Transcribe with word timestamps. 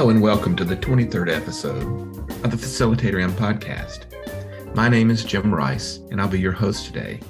Hello 0.00 0.08
and 0.08 0.22
welcome 0.22 0.56
to 0.56 0.64
the 0.64 0.78
23rd 0.78 1.30
episode 1.30 1.76
of 2.42 2.50
the 2.50 2.56
Facilitator 2.56 3.22
M 3.22 3.32
podcast. 3.32 4.06
My 4.74 4.88
name 4.88 5.10
is 5.10 5.24
Jim 5.24 5.54
Rice 5.54 5.98
and 6.10 6.18
I'll 6.18 6.26
be 6.26 6.40
your 6.40 6.52
host 6.52 6.86
today. 6.86 7.20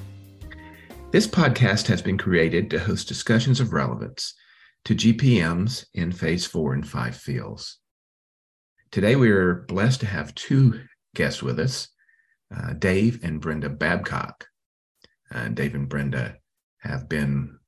This 1.10 1.26
podcast 1.26 1.88
has 1.88 2.00
been 2.00 2.16
created 2.16 2.70
to 2.70 2.78
host 2.78 3.08
discussions 3.08 3.58
of 3.58 3.72
relevance 3.72 4.34
to 4.84 4.94
GPMs 4.94 5.86
in 5.94 6.12
phase 6.12 6.46
four 6.46 6.72
and 6.72 6.88
five 6.88 7.16
fields. 7.16 7.78
Today 8.92 9.16
we 9.16 9.32
are 9.32 9.64
blessed 9.66 9.98
to 10.00 10.06
have 10.06 10.32
two 10.36 10.80
guests 11.16 11.42
with 11.42 11.58
us, 11.58 11.88
uh, 12.56 12.74
Dave 12.74 13.18
and 13.24 13.40
Brenda 13.40 13.68
Babcock. 13.68 14.46
Uh, 15.34 15.48
Dave 15.48 15.74
and 15.74 15.88
Brenda 15.88 16.36
have 16.82 17.08
been 17.08 17.58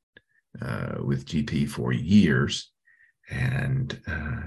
uh, 0.65 0.99
with 1.03 1.27
GP 1.27 1.71
for 1.71 1.93
years 1.93 2.71
and 3.29 4.01
uh, 4.07 4.43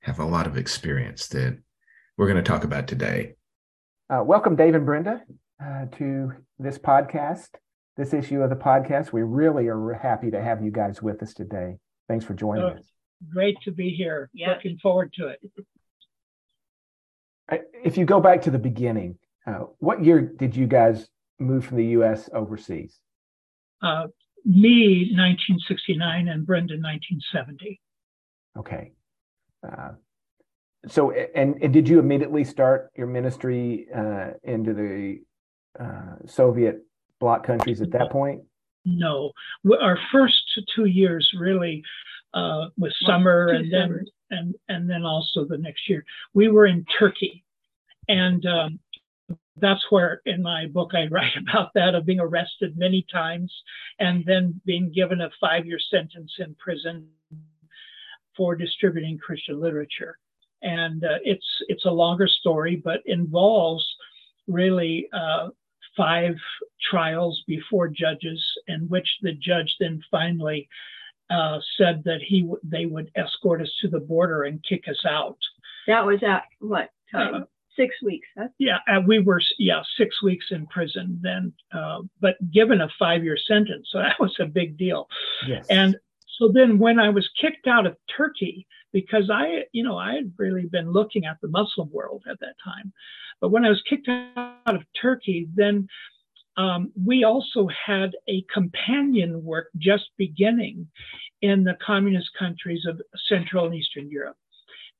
have 0.00 0.18
a 0.18 0.24
lot 0.24 0.46
of 0.46 0.56
experience 0.56 1.28
that 1.28 1.58
we're 2.16 2.26
going 2.26 2.42
to 2.42 2.50
talk 2.50 2.64
about 2.64 2.88
today. 2.88 3.34
Uh, 4.10 4.22
welcome, 4.24 4.56
Dave 4.56 4.74
and 4.74 4.86
Brenda, 4.86 5.22
uh, 5.62 5.86
to 5.98 6.32
this 6.58 6.78
podcast, 6.78 7.48
this 7.96 8.14
issue 8.14 8.40
of 8.42 8.50
the 8.50 8.56
podcast. 8.56 9.12
We 9.12 9.22
really 9.22 9.68
are 9.68 9.92
happy 9.92 10.30
to 10.30 10.42
have 10.42 10.64
you 10.64 10.70
guys 10.70 11.02
with 11.02 11.22
us 11.22 11.34
today. 11.34 11.76
Thanks 12.08 12.24
for 12.24 12.34
joining 12.34 12.64
oh, 12.64 12.68
us. 12.68 12.90
Great 13.32 13.56
to 13.64 13.70
be 13.70 13.90
here. 13.90 14.30
Yeah. 14.32 14.54
Looking 14.54 14.78
forward 14.78 15.12
to 15.14 15.28
it. 15.28 15.40
If 17.84 17.96
you 17.96 18.04
go 18.04 18.20
back 18.20 18.42
to 18.42 18.50
the 18.50 18.58
beginning, 18.58 19.18
uh, 19.46 19.64
what 19.78 20.04
year 20.04 20.20
did 20.20 20.54
you 20.54 20.66
guys 20.66 21.08
move 21.38 21.64
from 21.64 21.78
the 21.78 21.86
U.S. 21.86 22.28
overseas? 22.32 22.98
Uh, 23.82 24.06
me, 24.44 25.12
1969, 25.14 26.28
and 26.28 26.46
Brenda, 26.46 26.74
1970. 26.74 27.80
Okay. 28.58 28.92
Uh, 29.66 29.90
so, 30.86 31.10
and, 31.10 31.60
and, 31.62 31.72
did 31.72 31.88
you 31.88 31.98
immediately 31.98 32.44
start 32.44 32.90
your 32.96 33.08
ministry 33.08 33.88
uh, 33.94 34.30
into 34.44 34.72
the 34.72 35.20
uh, 35.82 36.16
Soviet 36.26 36.84
bloc 37.20 37.44
countries 37.44 37.80
at 37.82 37.90
that 37.92 38.10
point? 38.12 38.42
No, 38.84 39.32
our 39.80 39.98
first 40.12 40.40
two 40.74 40.86
years 40.86 41.30
really 41.38 41.82
uh, 42.32 42.66
was 42.78 42.94
summer, 43.04 43.48
and 43.48 43.72
then 43.72 44.04
and 44.30 44.54
and 44.68 44.88
then 44.88 45.02
also 45.02 45.44
the 45.44 45.58
next 45.58 45.88
year. 45.88 46.04
We 46.32 46.48
were 46.48 46.66
in 46.66 46.86
Turkey, 46.98 47.44
and 48.08 48.46
um, 48.46 48.78
that's 49.56 49.84
where 49.90 50.22
in 50.26 50.42
my 50.42 50.66
book 50.66 50.92
I 50.94 51.06
write 51.10 51.36
about 51.36 51.72
that 51.74 51.94
of 51.94 52.06
being 52.06 52.20
arrested 52.20 52.78
many 52.78 53.04
times 53.12 53.52
and 53.98 54.24
then 54.24 54.60
being 54.64 54.92
given 54.92 55.20
a 55.20 55.30
five-year 55.40 55.78
sentence 55.90 56.32
in 56.38 56.54
prison 56.54 57.08
for 58.38 58.56
distributing 58.56 59.18
Christian 59.18 59.60
literature. 59.60 60.16
And 60.62 61.04
uh, 61.04 61.18
it's 61.24 61.46
it's 61.68 61.84
a 61.84 61.90
longer 61.90 62.26
story, 62.26 62.76
but 62.76 63.00
involves 63.04 63.86
really 64.46 65.08
uh, 65.12 65.48
five 65.96 66.36
trials 66.90 67.44
before 67.46 67.88
judges, 67.88 68.42
in 68.66 68.88
which 68.88 69.08
the 69.20 69.32
judge 69.32 69.76
then 69.78 70.02
finally 70.10 70.68
uh, 71.30 71.58
said 71.76 72.02
that 72.04 72.20
he 72.26 72.40
w- 72.40 72.60
they 72.62 72.86
would 72.86 73.10
escort 73.14 73.60
us 73.60 73.70
to 73.82 73.88
the 73.88 74.00
border 74.00 74.44
and 74.44 74.64
kick 74.66 74.84
us 74.88 75.04
out. 75.06 75.36
That 75.86 76.06
was 76.06 76.22
at 76.22 76.44
what 76.60 76.90
time? 77.12 77.34
Uh, 77.34 77.40
six 77.76 77.94
weeks. 78.02 78.26
Huh? 78.36 78.48
Yeah, 78.58 78.78
uh, 78.88 79.00
we 79.06 79.20
were 79.20 79.40
yeah 79.58 79.82
six 79.96 80.22
weeks 80.22 80.46
in 80.50 80.66
prison 80.66 81.20
then, 81.22 81.52
uh, 81.72 82.00
but 82.20 82.34
given 82.50 82.80
a 82.80 82.88
five-year 82.98 83.38
sentence, 83.46 83.88
so 83.92 83.98
that 83.98 84.18
was 84.18 84.34
a 84.40 84.46
big 84.46 84.76
deal. 84.76 85.08
Yes. 85.46 85.66
And 85.68 85.96
so 86.38 86.50
then 86.52 86.78
when 86.78 87.00
I 87.00 87.08
was 87.08 87.28
kicked 87.40 87.66
out 87.66 87.86
of 87.86 87.96
Turkey, 88.16 88.66
because 88.92 89.28
I, 89.30 89.64
you 89.72 89.82
know, 89.82 89.98
I 89.98 90.14
had 90.14 90.32
really 90.38 90.66
been 90.66 90.92
looking 90.92 91.26
at 91.26 91.38
the 91.42 91.48
Muslim 91.48 91.90
world 91.90 92.22
at 92.30 92.38
that 92.40 92.54
time, 92.64 92.92
but 93.40 93.50
when 93.50 93.64
I 93.64 93.68
was 93.68 93.82
kicked 93.88 94.08
out 94.08 94.56
of 94.66 94.82
Turkey, 95.00 95.48
then 95.54 95.88
um, 96.56 96.92
we 97.04 97.24
also 97.24 97.68
had 97.68 98.12
a 98.28 98.44
companion 98.52 99.44
work 99.44 99.68
just 99.76 100.10
beginning 100.16 100.88
in 101.42 101.64
the 101.64 101.76
communist 101.84 102.30
countries 102.38 102.84
of 102.86 103.00
Central 103.28 103.66
and 103.66 103.74
Eastern 103.74 104.10
Europe. 104.10 104.36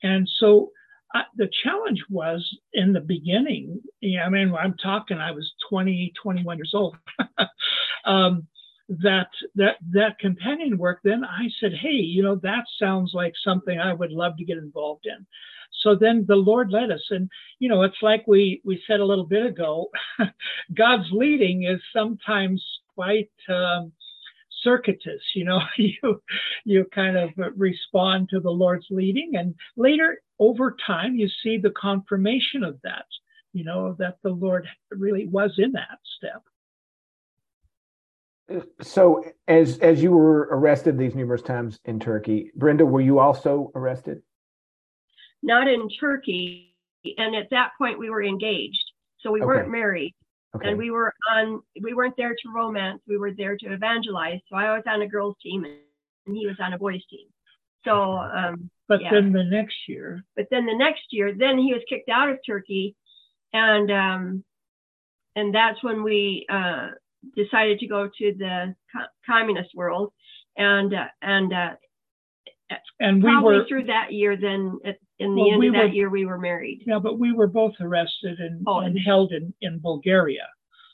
And 0.02 0.28
so 0.38 0.70
uh, 1.14 1.22
the 1.36 1.48
challenge 1.64 2.04
was 2.10 2.48
in 2.74 2.92
the 2.92 3.00
beginning, 3.00 3.80
yeah, 4.00 4.24
I 4.24 4.28
mean, 4.28 4.54
I'm 4.54 4.76
talking, 4.76 5.18
I 5.18 5.32
was 5.32 5.52
20, 5.68 6.12
21 6.20 6.58
years 6.58 6.72
old. 6.74 6.96
um, 8.04 8.46
that 8.88 9.28
that 9.54 9.76
that 9.92 10.18
companion 10.18 10.78
work 10.78 11.00
then 11.04 11.22
i 11.24 11.46
said 11.60 11.72
hey 11.74 11.90
you 11.90 12.22
know 12.22 12.36
that 12.36 12.64
sounds 12.78 13.12
like 13.12 13.34
something 13.44 13.78
i 13.78 13.92
would 13.92 14.12
love 14.12 14.36
to 14.36 14.44
get 14.44 14.56
involved 14.58 15.06
in. 15.06 15.26
So 15.82 15.94
then 15.94 16.24
the 16.26 16.36
lord 16.36 16.70
led 16.70 16.90
us 16.90 17.04
and 17.10 17.28
you 17.58 17.68
know 17.68 17.82
it's 17.82 18.02
like 18.02 18.24
we 18.26 18.62
we 18.64 18.82
said 18.86 19.00
a 19.00 19.04
little 19.04 19.26
bit 19.26 19.44
ago 19.44 19.90
god's 20.74 21.08
leading 21.12 21.64
is 21.64 21.80
sometimes 21.92 22.64
quite 22.94 23.30
um, 23.48 23.92
circuitous 24.62 25.22
you 25.34 25.44
know 25.44 25.60
you 25.76 26.22
you 26.64 26.86
kind 26.94 27.16
of 27.16 27.30
respond 27.56 28.28
to 28.30 28.40
the 28.40 28.50
lord's 28.50 28.86
leading 28.90 29.36
and 29.36 29.54
later 29.76 30.20
over 30.38 30.76
time 30.86 31.14
you 31.14 31.28
see 31.42 31.58
the 31.58 31.70
confirmation 31.70 32.64
of 32.64 32.78
that 32.82 33.04
you 33.52 33.64
know 33.64 33.94
that 33.98 34.16
the 34.22 34.30
lord 34.30 34.66
really 34.90 35.26
was 35.26 35.54
in 35.58 35.72
that 35.72 35.98
step 36.16 36.42
so 38.80 39.24
as 39.46 39.78
as 39.78 40.02
you 40.02 40.10
were 40.10 40.48
arrested 40.50 40.96
these 40.96 41.14
numerous 41.14 41.42
times 41.42 41.78
in 41.84 42.00
Turkey, 42.00 42.50
Brenda, 42.54 42.84
were 42.84 43.00
you 43.00 43.18
also 43.18 43.70
arrested? 43.74 44.22
Not 45.42 45.68
in 45.68 45.88
Turkey, 46.00 46.74
and 47.16 47.36
at 47.36 47.50
that 47.50 47.72
point 47.78 47.98
we 47.98 48.10
were 48.10 48.22
engaged, 48.22 48.84
so 49.20 49.30
we 49.30 49.40
okay. 49.40 49.46
weren't 49.46 49.70
married, 49.70 50.14
okay. 50.56 50.68
and 50.68 50.78
we 50.78 50.90
were 50.90 51.12
on. 51.30 51.60
We 51.80 51.94
weren't 51.94 52.16
there 52.16 52.34
to 52.34 52.52
romance. 52.54 53.02
We 53.06 53.18
were 53.18 53.32
there 53.32 53.56
to 53.56 53.72
evangelize. 53.72 54.40
So 54.48 54.56
I 54.56 54.74
was 54.74 54.82
on 54.86 55.02
a 55.02 55.08
girls' 55.08 55.36
team, 55.42 55.64
and 55.64 56.36
he 56.36 56.46
was 56.46 56.56
on 56.60 56.72
a 56.72 56.78
boys' 56.78 57.04
team. 57.10 57.26
So, 57.84 58.18
um, 58.18 58.70
but 58.88 59.02
yeah. 59.02 59.10
then 59.12 59.32
the 59.32 59.44
next 59.44 59.76
year, 59.86 60.24
but 60.36 60.46
then 60.50 60.66
the 60.66 60.76
next 60.76 61.04
year, 61.10 61.34
then 61.34 61.58
he 61.58 61.72
was 61.72 61.82
kicked 61.88 62.08
out 62.08 62.30
of 62.30 62.38
Turkey, 62.44 62.96
and 63.52 63.90
um, 63.90 64.44
and 65.36 65.54
that's 65.54 65.82
when 65.82 66.02
we. 66.02 66.46
Uh, 66.48 66.88
decided 67.36 67.78
to 67.80 67.86
go 67.86 68.06
to 68.06 68.34
the 68.38 68.74
co- 68.92 69.06
communist 69.26 69.70
world, 69.74 70.12
and 70.56 70.94
uh, 70.94 71.06
and 71.22 71.52
uh, 71.52 71.70
and 73.00 73.22
we 73.22 73.30
probably 73.30 73.58
were 73.58 73.66
through 73.68 73.84
that 73.84 74.12
year. 74.12 74.36
Then 74.36 74.78
at, 74.84 74.98
in 75.18 75.34
the 75.34 75.40
well, 75.40 75.52
end 75.52 75.60
we 75.60 75.68
of 75.68 75.74
that 75.74 75.80
were, 75.80 75.88
year, 75.88 76.10
we 76.10 76.26
were 76.26 76.38
married. 76.38 76.82
Yeah, 76.86 76.98
but 76.98 77.18
we 77.18 77.32
were 77.32 77.46
both 77.46 77.74
arrested 77.80 78.38
and, 78.38 78.62
oh, 78.66 78.80
and 78.80 78.98
held 78.98 79.32
in 79.32 79.52
in 79.60 79.78
Bulgaria. 79.78 80.46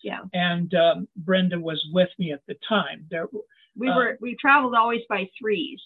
Yeah, 0.03 0.21
and 0.33 0.73
um, 0.75 1.09
Brenda 1.17 1.59
was 1.59 1.83
with 1.93 2.11
me 2.19 2.33
at 2.33 2.43
the 2.47 2.57
time. 2.69 3.07
There, 3.11 3.29
we 3.77 3.89
uh, 3.89 3.97
were 3.97 4.19
we 4.21 4.37
traveled 4.41 4.75
always 4.75 5.03
by 5.09 5.29
threes. 5.39 5.81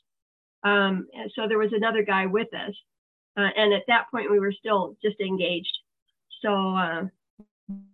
Um, 0.65 1.07
so 1.37 1.47
there 1.47 1.59
was 1.59 1.73
another 1.73 2.03
guy 2.03 2.27
with 2.27 2.53
us, 2.53 2.75
uh, 3.37 3.49
and 3.57 3.73
at 3.73 3.85
that 3.87 4.07
point 4.11 4.31
we 4.31 4.41
were 4.41 4.53
still 4.53 4.97
just 5.03 5.21
engaged. 5.21 5.79
So 6.43 6.51
uh, 6.51 7.05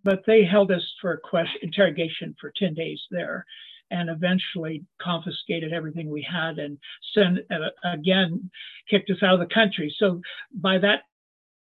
but 0.04 0.22
they 0.26 0.44
held 0.44 0.70
us 0.70 0.82
for 1.00 1.16
question, 1.18 1.60
interrogation 1.62 2.34
for 2.40 2.52
10 2.56 2.74
days 2.74 3.00
there 3.10 3.44
and 3.90 4.08
eventually 4.08 4.84
confiscated 5.00 5.72
everything 5.72 6.08
we 6.08 6.22
had 6.22 6.58
and 6.58 6.78
sent 7.14 7.38
uh, 7.50 7.68
again 7.92 8.50
kicked 8.88 9.10
us 9.10 9.22
out 9.22 9.34
of 9.34 9.40
the 9.40 9.54
country 9.54 9.94
so 9.98 10.20
by 10.54 10.78
that 10.78 11.02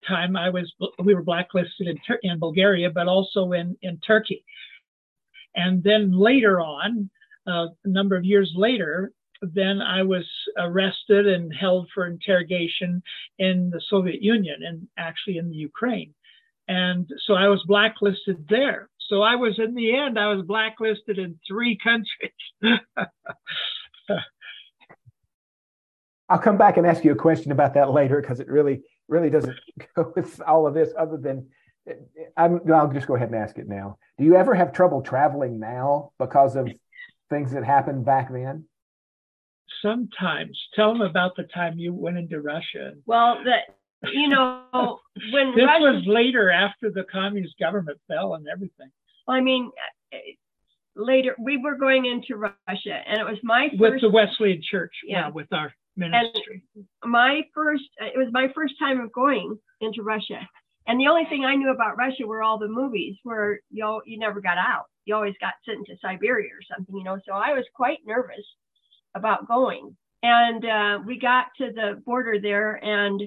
time 0.07 0.35
i 0.35 0.49
was 0.49 0.71
we 1.03 1.13
were 1.13 1.23
blacklisted 1.23 1.87
in, 1.87 1.97
in 2.23 2.39
bulgaria 2.39 2.89
but 2.89 3.07
also 3.07 3.51
in 3.51 3.77
in 3.81 3.97
turkey 3.99 4.43
and 5.55 5.83
then 5.83 6.11
later 6.11 6.59
on 6.59 7.09
uh, 7.47 7.67
a 7.85 7.87
number 7.87 8.15
of 8.15 8.25
years 8.25 8.51
later 8.55 9.11
then 9.41 9.81
I 9.81 10.03
was 10.03 10.25
arrested 10.57 11.27
and 11.27 11.53
held 11.53 11.89
for 11.93 12.07
interrogation 12.07 13.01
in 13.39 13.69
the 13.69 13.81
Soviet 13.87 14.21
Union 14.21 14.63
and 14.63 14.87
actually 14.97 15.37
in 15.37 15.49
the 15.49 15.55
Ukraine. 15.55 16.13
And 16.67 17.09
so 17.25 17.33
I 17.33 17.47
was 17.47 17.63
blacklisted 17.65 18.45
there. 18.49 18.89
So 19.09 19.21
I 19.21 19.35
was, 19.35 19.57
in 19.57 19.73
the 19.73 19.95
end, 19.95 20.19
I 20.19 20.33
was 20.33 20.45
blacklisted 20.45 21.17
in 21.17 21.39
three 21.47 21.77
countries. 21.83 22.81
I'll 26.29 26.39
come 26.39 26.57
back 26.57 26.75
and 26.77 26.85
ask 26.85 27.05
you 27.05 27.13
a 27.13 27.15
question 27.15 27.53
about 27.53 27.73
that 27.75 27.91
later 27.91 28.19
because 28.19 28.41
it 28.41 28.49
really, 28.49 28.81
really 29.07 29.29
doesn't 29.29 29.57
go 29.95 30.11
with 30.15 30.41
all 30.41 30.67
of 30.67 30.73
this 30.73 30.91
other 30.97 31.17
than 31.17 31.47
I'm, 32.35 32.59
I'll 32.73 32.91
just 32.91 33.07
go 33.07 33.15
ahead 33.15 33.29
and 33.29 33.37
ask 33.37 33.57
it 33.57 33.67
now. 33.67 33.97
Do 34.17 34.25
you 34.25 34.35
ever 34.35 34.53
have 34.53 34.73
trouble 34.73 35.01
traveling 35.01 35.59
now 35.59 36.11
because 36.19 36.55
of 36.55 36.69
things 37.29 37.51
that 37.51 37.63
happened 37.63 38.05
back 38.05 38.31
then? 38.31 38.65
Sometimes. 39.81 40.59
Tell 40.75 40.93
them 40.93 41.01
about 41.01 41.35
the 41.35 41.43
time 41.43 41.77
you 41.77 41.93
went 41.93 42.17
into 42.17 42.41
Russia. 42.41 42.93
Well, 43.05 43.43
the, 43.43 43.57
you 44.03 44.27
know, 44.27 44.99
when 45.31 45.55
this 45.55 45.65
Russia, 45.65 45.83
was 45.83 46.03
later 46.05 46.49
after 46.51 46.91
the 46.91 47.03
communist 47.11 47.55
government 47.59 47.99
fell 48.07 48.35
and 48.35 48.47
everything. 48.47 48.89
I 49.27 49.41
mean, 49.41 49.71
later 50.95 51.35
we 51.39 51.57
were 51.57 51.75
going 51.75 52.05
into 52.05 52.35
Russia, 52.35 53.01
and 53.07 53.19
it 53.19 53.25
was 53.25 53.37
my 53.43 53.69
with 53.77 54.01
the 54.01 54.09
Wesleyan 54.09 54.61
Church. 54.69 54.93
Yeah, 55.05 55.29
with 55.29 55.51
our 55.51 55.73
ministry. 55.95 56.63
my 57.03 57.41
first 57.53 57.83
it 57.99 58.17
was 58.17 58.27
my 58.31 58.47
first 58.53 58.75
time 58.79 58.99
of 58.99 59.11
going 59.11 59.57
into 59.81 60.03
Russia. 60.03 60.47
And 60.89 60.99
the 60.99 61.07
only 61.07 61.25
thing 61.25 61.43
I 61.43 61.55
knew 61.55 61.71
about 61.71 61.97
Russia 61.97 62.25
were 62.25 62.41
all 62.41 62.57
the 62.57 62.67
movies 62.67 63.15
where 63.23 63.59
you 63.71 64.01
you 64.05 64.17
never 64.17 64.41
got 64.41 64.57
out. 64.57 64.85
You 65.05 65.15
always 65.15 65.35
got 65.41 65.53
sent 65.65 65.85
to 65.87 65.95
Siberia 66.01 66.49
or 66.49 66.75
something, 66.75 66.95
you 66.95 67.03
know. 67.03 67.19
So 67.27 67.33
I 67.33 67.53
was 67.53 67.65
quite 67.75 67.99
nervous 68.05 68.45
about 69.15 69.47
going. 69.47 69.95
And 70.23 70.65
uh, 70.65 70.99
we 71.05 71.19
got 71.19 71.47
to 71.57 71.71
the 71.71 72.01
border 72.05 72.39
there 72.41 72.83
and 72.83 73.21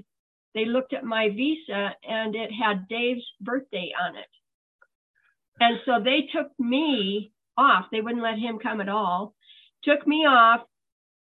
they 0.55 0.64
looked 0.64 0.93
at 0.93 1.05
my 1.05 1.29
visa 1.29 1.94
and 2.08 2.35
it 2.35 2.50
had 2.50 2.88
Dave's 2.88 3.25
birthday 3.41 3.93
on 4.00 4.17
it. 4.17 4.26
And 5.61 5.79
so 5.85 6.00
they 6.02 6.29
took 6.32 6.49
me 6.58 7.32
off. 7.56 7.87
They 7.93 8.00
wouldn't 8.00 8.23
let 8.23 8.38
him 8.38 8.58
come 8.58 8.81
at 8.81 8.88
all. 8.88 9.35
Took 9.85 10.06
me 10.06 10.26
off 10.26 10.62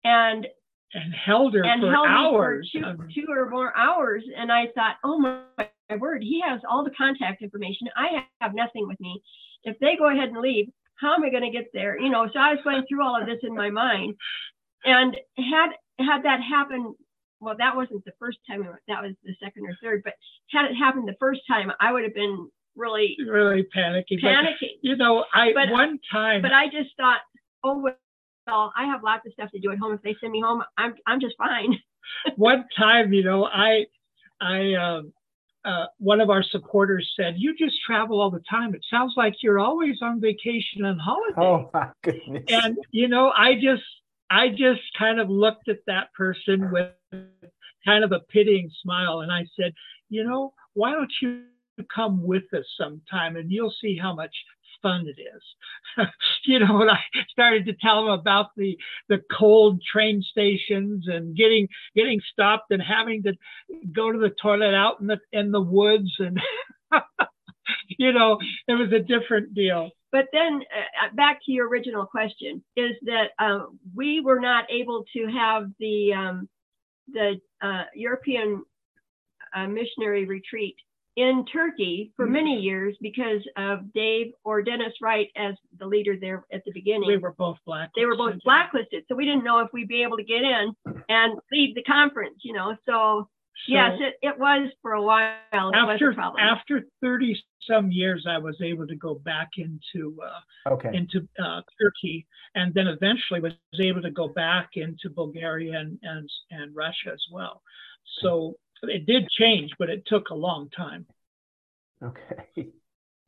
and 0.04 0.46
and 0.92 1.14
held 1.14 1.54
her 1.54 1.64
and 1.64 1.82
for 1.82 1.90
held 1.90 2.08
hours. 2.08 2.70
me 2.74 2.82
for 2.82 3.06
two, 3.06 3.26
two 3.26 3.26
or 3.30 3.48
more 3.48 3.76
hours. 3.76 4.24
And 4.36 4.50
I 4.50 4.66
thought, 4.74 4.96
oh 5.04 5.18
my, 5.18 5.40
my 5.88 5.96
word, 5.96 6.22
he 6.22 6.42
has 6.44 6.60
all 6.68 6.84
the 6.84 6.90
contact 6.90 7.42
information. 7.42 7.88
I 7.96 8.24
have 8.40 8.54
nothing 8.54 8.88
with 8.88 8.98
me. 9.00 9.22
If 9.62 9.78
they 9.78 9.96
go 9.96 10.10
ahead 10.10 10.30
and 10.30 10.40
leave, 10.40 10.68
how 10.96 11.14
am 11.14 11.22
I 11.22 11.30
going 11.30 11.44
to 11.44 11.50
get 11.50 11.70
there? 11.72 11.98
You 11.98 12.10
know, 12.10 12.28
so 12.32 12.38
I 12.38 12.54
was 12.54 12.60
going 12.64 12.84
through 12.88 13.04
all 13.04 13.20
of 13.20 13.26
this 13.26 13.38
in 13.42 13.54
my 13.54 13.70
mind. 13.70 14.14
And 14.84 15.16
had 15.36 15.70
had 15.98 16.22
that 16.24 16.40
happened, 16.42 16.94
well, 17.40 17.54
that 17.58 17.74
wasn't 17.74 18.04
the 18.04 18.12
first 18.18 18.38
time. 18.48 18.62
That 18.88 19.02
was 19.02 19.12
the 19.24 19.34
second 19.42 19.64
or 19.66 19.76
third. 19.82 20.02
But 20.04 20.14
had 20.50 20.66
it 20.70 20.74
happened 20.74 21.08
the 21.08 21.16
first 21.18 21.40
time, 21.48 21.72
I 21.80 21.92
would 21.92 22.04
have 22.04 22.14
been 22.14 22.48
really 22.76 23.16
really 23.26 23.64
panicky. 23.64 24.18
But, 24.22 24.28
panicking. 24.28 24.76
you 24.82 24.96
know, 24.96 25.24
I 25.34 25.52
But- 25.52 25.70
one 25.70 25.98
time 26.10 26.42
But 26.42 26.52
I 26.52 26.66
just 26.66 26.90
thought, 26.96 27.20
oh 27.64 27.78
well, 27.78 28.72
I 28.76 28.84
have 28.86 29.02
lots 29.02 29.26
of 29.26 29.32
stuff 29.32 29.50
to 29.52 29.58
do 29.60 29.70
at 29.72 29.78
home. 29.78 29.94
If 29.94 30.02
they 30.02 30.14
send 30.20 30.32
me 30.32 30.40
home, 30.40 30.62
I'm 30.78 30.94
I'm 31.06 31.20
just 31.20 31.36
fine. 31.36 31.78
one 32.36 32.64
time, 32.76 33.12
you 33.12 33.22
know, 33.22 33.44
I, 33.46 33.86
I, 34.40 34.74
um, 34.74 35.12
uh, 35.64 35.86
one 35.98 36.20
of 36.22 36.30
our 36.30 36.42
supporters 36.42 37.12
said, 37.16 37.34
"You 37.36 37.54
just 37.56 37.76
travel 37.86 38.20
all 38.20 38.30
the 38.30 38.42
time. 38.48 38.74
It 38.74 38.80
sounds 38.90 39.12
like 39.16 39.34
you're 39.42 39.58
always 39.58 40.00
on 40.00 40.20
vacation 40.20 40.84
and 40.86 40.98
holiday." 41.00 41.34
Oh 41.36 41.70
my 41.74 41.88
goodness. 42.02 42.44
And 42.48 42.78
you 42.90 43.08
know, 43.08 43.30
I 43.36 43.54
just, 43.54 43.82
I 44.30 44.48
just 44.48 44.82
kind 44.98 45.20
of 45.20 45.28
looked 45.28 45.68
at 45.68 45.78
that 45.86 46.12
person 46.14 46.70
with 46.70 46.92
kind 47.84 48.04
of 48.04 48.12
a 48.12 48.20
pitying 48.20 48.70
smile, 48.82 49.20
and 49.20 49.32
I 49.32 49.46
said, 49.58 49.72
"You 50.08 50.24
know, 50.24 50.54
why 50.74 50.92
don't 50.92 51.12
you 51.20 51.44
come 51.94 52.22
with 52.22 52.44
us 52.52 52.66
sometime, 52.76 53.36
and 53.36 53.50
you'll 53.50 53.74
see 53.80 53.96
how 53.96 54.14
much." 54.14 54.34
fun 54.82 55.06
it 55.06 55.20
is 55.20 56.06
you 56.44 56.58
know 56.58 56.80
and 56.80 56.90
i 56.90 56.98
started 57.28 57.66
to 57.66 57.74
tell 57.74 58.04
them 58.04 58.12
about 58.12 58.46
the 58.56 58.76
the 59.08 59.20
cold 59.36 59.82
train 59.82 60.22
stations 60.22 61.06
and 61.08 61.36
getting 61.36 61.68
getting 61.94 62.20
stopped 62.32 62.70
and 62.70 62.82
having 62.82 63.22
to 63.22 63.34
go 63.92 64.10
to 64.10 64.18
the 64.18 64.30
toilet 64.40 64.74
out 64.74 65.00
in 65.00 65.06
the 65.06 65.18
in 65.32 65.50
the 65.52 65.60
woods 65.60 66.10
and 66.18 66.40
you 67.98 68.12
know 68.12 68.38
it 68.68 68.74
was 68.74 68.92
a 68.92 69.00
different 69.00 69.54
deal 69.54 69.90
But 70.12 70.26
then 70.32 70.62
uh, 70.78 71.14
back 71.14 71.40
to 71.46 71.52
your 71.52 71.68
original 71.68 72.04
question 72.06 72.62
is 72.76 72.92
that 73.02 73.28
uh, 73.38 73.66
we 73.94 74.20
were 74.20 74.40
not 74.40 74.64
able 74.70 75.04
to 75.14 75.26
have 75.28 75.70
the 75.78 76.12
um, 76.12 76.48
the 77.12 77.40
uh, 77.62 77.84
European 77.94 78.64
uh, 79.54 79.66
missionary 79.66 80.24
retreat 80.26 80.76
in 81.16 81.44
Turkey 81.52 82.12
for 82.16 82.26
Mhm. 82.26 82.30
many 82.30 82.60
years 82.60 82.96
because 83.00 83.42
of 83.56 83.92
Dave 83.92 84.32
or 84.44 84.62
Dennis 84.62 84.94
Wright 85.02 85.28
as 85.36 85.54
the 85.78 85.86
leader 85.86 86.16
there 86.16 86.44
at 86.52 86.64
the 86.64 86.72
beginning. 86.72 87.08
we 87.08 87.16
were 87.16 87.32
both 87.32 87.58
black 87.66 87.90
they 87.96 88.06
were 88.06 88.16
both 88.16 88.38
blacklisted, 88.44 89.04
so 89.08 89.14
we 89.16 89.24
didn't 89.24 89.44
know 89.44 89.58
if 89.58 89.72
we'd 89.72 89.88
be 89.88 90.02
able 90.02 90.16
to 90.16 90.22
get 90.24 90.42
in 90.42 90.74
and 91.08 91.38
lead 91.52 91.74
the 91.74 91.82
conference. 91.82 92.38
You 92.44 92.52
know, 92.54 92.76
so, 92.86 93.28
yes, 93.68 93.98
it, 94.00 94.14
it 94.22 94.38
was 94.38 94.70
for 94.82 94.92
a 94.92 95.02
while. 95.02 95.34
After 95.52 96.10
a 96.10 96.32
after 96.40 96.82
30 97.02 97.42
some 97.68 97.90
years 97.90 98.24
i 98.26 98.38
was 98.38 98.56
able 98.62 98.86
to 98.86 98.96
go 98.96 99.14
back 99.14 99.50
into 99.58 100.16
uh, 100.24 100.72
okay. 100.72 100.90
into 100.94 101.28
uh, 101.38 101.60
turkey 101.80 102.26
and 102.54 102.72
then 102.72 102.86
eventually 102.86 103.38
was 103.38 103.52
able 103.78 104.00
to 104.00 104.10
go 104.10 104.28
back 104.28 104.70
into 104.74 105.10
bulgaria 105.14 105.78
and 105.78 105.98
and, 106.02 106.28
and 106.50 106.74
russia 106.74 107.10
as 107.12 107.22
well 107.30 107.60
so 108.22 108.54
it 108.84 109.04
did 109.04 109.28
change 109.28 109.70
but 109.78 109.90
it 109.90 110.02
took 110.06 110.30
a 110.30 110.34
long 110.34 110.70
time 110.70 111.06
Okay. 112.02 112.68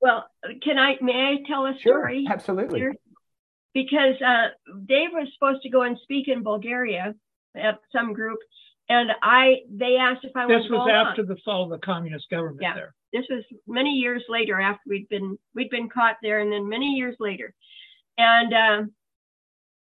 well, 0.00 0.26
can 0.62 0.78
I? 0.78 0.96
May 1.00 1.12
I 1.12 1.48
tell 1.48 1.66
a 1.66 1.78
story? 1.78 1.82
Sure. 1.82 2.00
story? 2.00 2.26
Absolutely. 2.28 2.80
here? 2.80 2.94
because 3.74 4.20
uh, 4.20 4.48
Dave 4.86 5.10
was 5.12 5.28
supposed 5.32 5.62
to 5.62 5.70
go 5.70 5.82
and 5.82 5.98
speak 6.02 6.28
in 6.28 6.42
Bulgaria 6.42 7.14
at 7.56 7.78
some 7.90 8.12
group, 8.12 8.38
and 8.92 9.10
I 9.22 9.60
they 9.70 9.96
asked 9.96 10.24
if 10.24 10.36
I 10.36 10.46
this 10.46 10.54
wanted 10.54 10.62
to 10.64 10.68
go 10.68 10.84
This 10.84 10.92
was 10.92 11.06
after 11.08 11.22
the 11.24 11.36
fall 11.44 11.64
of 11.64 11.70
the 11.70 11.84
communist 11.84 12.28
government 12.30 12.60
Yeah. 12.60 12.74
there. 12.74 12.94
This 13.12 13.26
was 13.30 13.44
many 13.66 13.90
years 13.90 14.22
later 14.28 14.60
after 14.60 14.82
we'd 14.86 15.08
been 15.08 15.38
we'd 15.54 15.70
been 15.70 15.88
caught 15.88 16.16
there, 16.22 16.40
and 16.40 16.52
then 16.52 16.68
many 16.68 16.94
years 16.94 17.16
later, 17.18 17.54
and 18.18 18.52
um, 18.54 18.92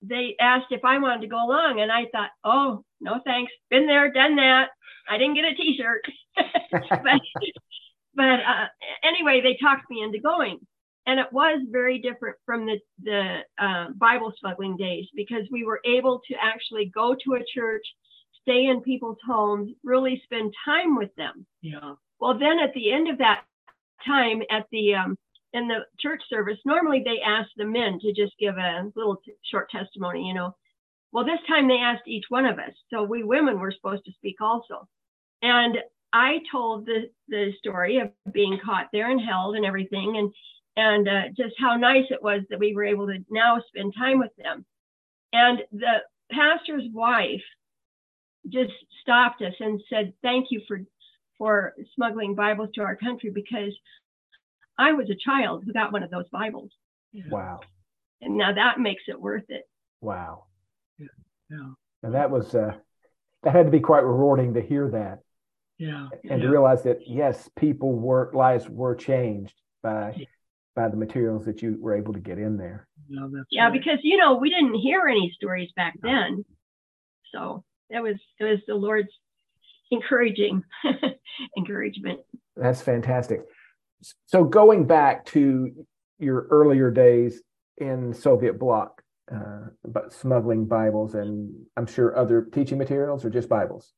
they 0.02 0.36
asked 0.40 0.72
if 0.72 0.84
I 0.86 0.98
wanted 0.98 1.22
to 1.22 1.28
go 1.28 1.38
along, 1.46 1.82
and 1.82 1.92
I 1.92 2.06
thought, 2.12 2.32
oh 2.44 2.84
no 3.00 3.20
thanks, 3.26 3.52
been 3.70 3.88
there, 3.88 4.12
done 4.12 4.36
that. 4.38 4.70
I 5.10 5.18
didn't 5.18 5.36
get 5.36 5.46
a 5.46 5.56
T-shirt, 5.56 6.06
but 6.72 7.22
but 8.16 8.40
uh, 8.42 8.68
anyway, 9.04 9.42
they 9.42 9.58
talked 9.62 9.90
me 9.90 10.04
into 10.04 10.20
going, 10.20 10.60
and 11.06 11.20
it 11.20 11.32
was 11.32 11.62
very 11.70 12.00
different 12.00 12.38
from 12.46 12.66
the 12.66 12.80
the 13.04 13.40
uh, 13.58 13.90
Bible 13.96 14.32
smuggling 14.40 14.78
days 14.78 15.08
because 15.16 15.44
we 15.52 15.64
were 15.66 15.82
able 15.86 16.22
to 16.28 16.36
actually 16.42 16.86
go 16.94 17.16
to 17.24 17.36
a 17.36 17.44
church, 17.54 17.86
stay 18.42 18.66
in 18.66 18.82
people's 18.82 19.18
homes, 19.26 19.72
really 19.84 20.22
spend 20.24 20.54
time 20.66 20.96
with 20.96 21.14
them. 21.16 21.46
yeah 21.62 21.94
Well, 22.20 22.38
then 22.38 22.60
at 22.60 22.74
the 22.74 22.92
end 22.92 23.10
of 23.10 23.18
that 23.20 23.44
time, 24.06 24.42
at 24.50 24.66
the 24.72 24.96
um, 24.96 25.18
in 25.54 25.68
the 25.68 25.80
church 26.00 26.22
service, 26.30 26.58
normally 26.66 27.02
they 27.04 27.22
ask 27.22 27.50
the 27.58 27.66
men 27.66 28.00
to 28.00 28.14
just 28.14 28.34
give 28.40 28.58
a 28.58 28.92
little 28.96 29.18
t- 29.18 29.34
short 29.44 29.70
testimony, 29.70 30.28
you 30.28 30.34
know. 30.34 30.56
Well, 31.12 31.26
this 31.26 31.40
time 31.48 31.68
they 31.68 31.78
asked 31.78 32.08
each 32.08 32.26
one 32.30 32.46
of 32.46 32.58
us, 32.58 32.72
so 32.90 33.04
we 33.04 33.24
women 33.24 33.60
were 33.60 33.72
supposed 33.72 34.06
to 34.06 34.14
speak 34.14 34.38
also. 34.40 34.88
And 35.42 35.78
I 36.14 36.40
told 36.52 36.86
the 36.86 37.10
the 37.28 37.54
story 37.58 37.98
of 38.00 38.12
being 38.32 38.60
caught 38.64 38.88
there 38.94 39.10
and 39.10 39.22
held 39.22 39.56
and 39.56 39.66
everything, 39.66 40.18
and 40.18 40.34
and 40.78 41.08
uh, 41.08 41.24
just 41.36 41.56
how 41.60 41.76
nice 41.76 42.06
it 42.10 42.24
was 42.24 42.42
that 42.50 42.60
we 42.60 42.74
were 42.74 42.86
able 42.86 43.08
to 43.08 43.24
now 43.30 43.62
spend 43.68 43.94
time 43.98 44.20
with 44.20 44.32
them. 44.38 44.66
And 45.34 45.60
the 45.72 46.02
pastor's 46.32 46.86
wife 46.94 47.44
just 48.50 48.72
stopped 49.02 49.42
us 49.42 49.54
and 49.60 49.82
said, 49.90 50.14
"Thank 50.22 50.48
you 50.52 50.62
for 50.68 50.82
for 51.38 51.74
smuggling 51.96 52.36
Bibles 52.36 52.70
to 52.76 52.82
our 52.82 52.96
country 52.96 53.32
because 53.34 53.74
I 54.78 54.94
was 54.94 55.10
a 55.10 55.16
child 55.16 55.64
who 55.66 55.74
got 55.74 55.92
one 55.92 56.04
of 56.04 56.12
those 56.12 56.30
Bibles. 56.30 56.72
wow. 57.30 57.60
And 58.22 58.38
now 58.38 58.54
that 58.54 58.80
makes 58.80 59.04
it 59.08 59.20
worth 59.20 59.46
it. 59.50 59.64
Wow. 60.02 60.46
yeah 61.00 61.72
And 62.04 62.14
that 62.14 62.30
was 62.30 62.54
uh, 62.54 62.74
that 63.44 63.56
had 63.56 63.66
to 63.66 63.72
be 63.72 63.80
quite 63.80 64.04
rewarding 64.04 64.54
to 64.54 64.62
hear 64.62 64.90
that 64.92 65.20
yeah 65.80 66.08
and 66.12 66.20
yeah. 66.24 66.38
to 66.38 66.50
realize 66.50 66.84
that 66.84 67.00
yes, 67.08 67.50
people 67.56 67.94
were 67.94 68.30
lives 68.34 68.70
were 68.70 68.96
changed 68.96 69.56
by 69.82 70.14
Yeah. 70.18 70.26
by 70.76 70.90
the 70.90 70.98
materials 70.98 71.46
that 71.46 71.62
you 71.64 71.78
were 71.80 71.96
able 71.96 72.14
to 72.14 72.20
get 72.20 72.38
in 72.38 72.56
there. 72.58 72.88
No, 73.10 73.30
that's 73.30 73.48
Yeah, 73.50 73.66
right. 73.66 73.74
because 73.74 74.00
you 74.04 74.18
know, 74.18 74.36
we 74.36 74.50
didn't 74.52 74.76
hear 74.76 75.08
any 75.08 75.32
stories 75.36 75.72
back 75.76 75.96
then. 76.02 76.46
So 77.34 77.64
it 77.92 78.02
was 78.02 78.16
it 78.40 78.44
was 78.46 78.60
the 78.68 78.76
Lord's 78.76 79.10
encouraging 79.92 80.64
encouragement. 81.58 82.20
That's 82.56 82.82
fantastic. 82.82 83.42
So 84.26 84.44
going 84.44 84.86
back 84.86 85.26
to 85.28 85.86
your 86.20 86.48
earlier 86.50 86.90
days 86.92 87.42
in 87.78 88.14
Soviet 88.14 88.58
bloc, 88.58 89.02
uh, 89.34 89.68
but 89.86 90.14
smuggling 90.14 90.66
Bibles 90.66 91.16
and 91.16 91.54
I'm 91.78 91.86
sure 91.86 92.18
other 92.18 92.48
teaching 92.54 92.78
materials 92.78 93.26
or 93.26 93.30
just 93.30 93.50
Bibles. 93.50 93.94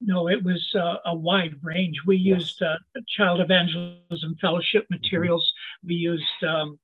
No, 0.00 0.28
it 0.28 0.42
was 0.44 0.62
uh, 0.74 0.96
a 1.06 1.14
wide 1.14 1.54
range. 1.62 1.96
We 2.06 2.16
Yes. 2.18 2.40
used 2.40 2.62
uh, 2.62 2.76
child 3.16 3.40
evangelism 3.40 4.36
fellowship 4.40 4.86
materials. 4.90 5.50
We 5.82 5.94
used 5.94 6.44
um, 6.46 6.78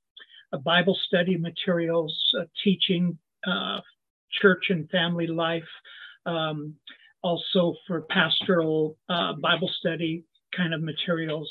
a 0.53 0.59
Bible 0.59 0.95
study 1.07 1.37
materials, 1.37 2.19
uh, 2.41 2.45
teaching 2.65 3.19
uh, 3.47 3.81
church 4.31 4.71
and 4.71 4.89
family 4.91 5.27
life, 5.27 5.69
um, 6.27 6.75
also 7.23 7.75
for 7.87 8.03
pastoral 8.03 8.97
uh, 9.09 9.35
Bible 9.35 9.71
study 9.79 10.25
kind 10.57 10.75
of 10.75 10.83
materials, 10.83 11.51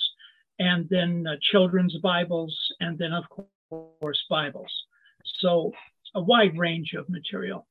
and 0.60 0.88
then 0.90 1.25
uh, 1.28 1.36
children's 1.51 1.98
Bibles, 1.98 2.56
and 2.80 2.98
then, 2.98 3.13
of 3.13 3.24
course, 3.70 4.24
Bibles. 4.30 4.72
So 5.40 5.72
a 6.16 6.22
wide 6.22 6.58
range 6.58 6.94
of 6.98 7.10
material. 7.10 7.68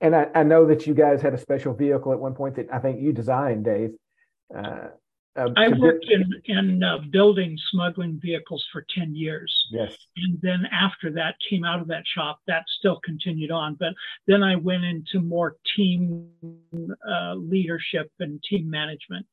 And 0.00 0.14
I, 0.14 0.28
I 0.34 0.42
know 0.44 0.66
that 0.66 0.86
you 0.86 0.94
guys 0.94 1.20
had 1.20 1.34
a 1.34 1.38
special 1.38 1.74
vehicle 1.74 2.12
at 2.12 2.18
one 2.18 2.34
point 2.34 2.56
that 2.56 2.72
I 2.72 2.78
think 2.78 3.00
you 3.00 3.12
designed, 3.12 3.64
Dave, 3.64 3.90
uh, 4.56 4.88
Uh, 5.38 5.50
I 5.56 5.68
worked 5.68 6.06
in 6.10 6.24
in 6.46 6.82
uh, 6.82 6.98
building 7.10 7.56
smuggling 7.70 8.18
vehicles 8.20 8.64
for 8.72 8.84
ten 8.94 9.14
years, 9.14 9.52
yes. 9.70 9.96
and 10.16 10.38
then 10.42 10.66
after 10.72 11.10
that 11.12 11.36
came 11.48 11.64
out 11.64 11.80
of 11.80 11.86
that 11.88 12.02
shop. 12.06 12.40
That 12.46 12.64
still 12.78 13.00
continued 13.04 13.50
on, 13.50 13.74
but 13.74 13.94
then 14.26 14.42
I 14.42 14.56
went 14.56 14.84
into 14.84 15.20
more 15.20 15.56
team 15.76 16.28
uh, 17.08 17.34
leadership 17.34 18.10
and 18.18 18.42
team 18.42 18.68
management 18.68 19.26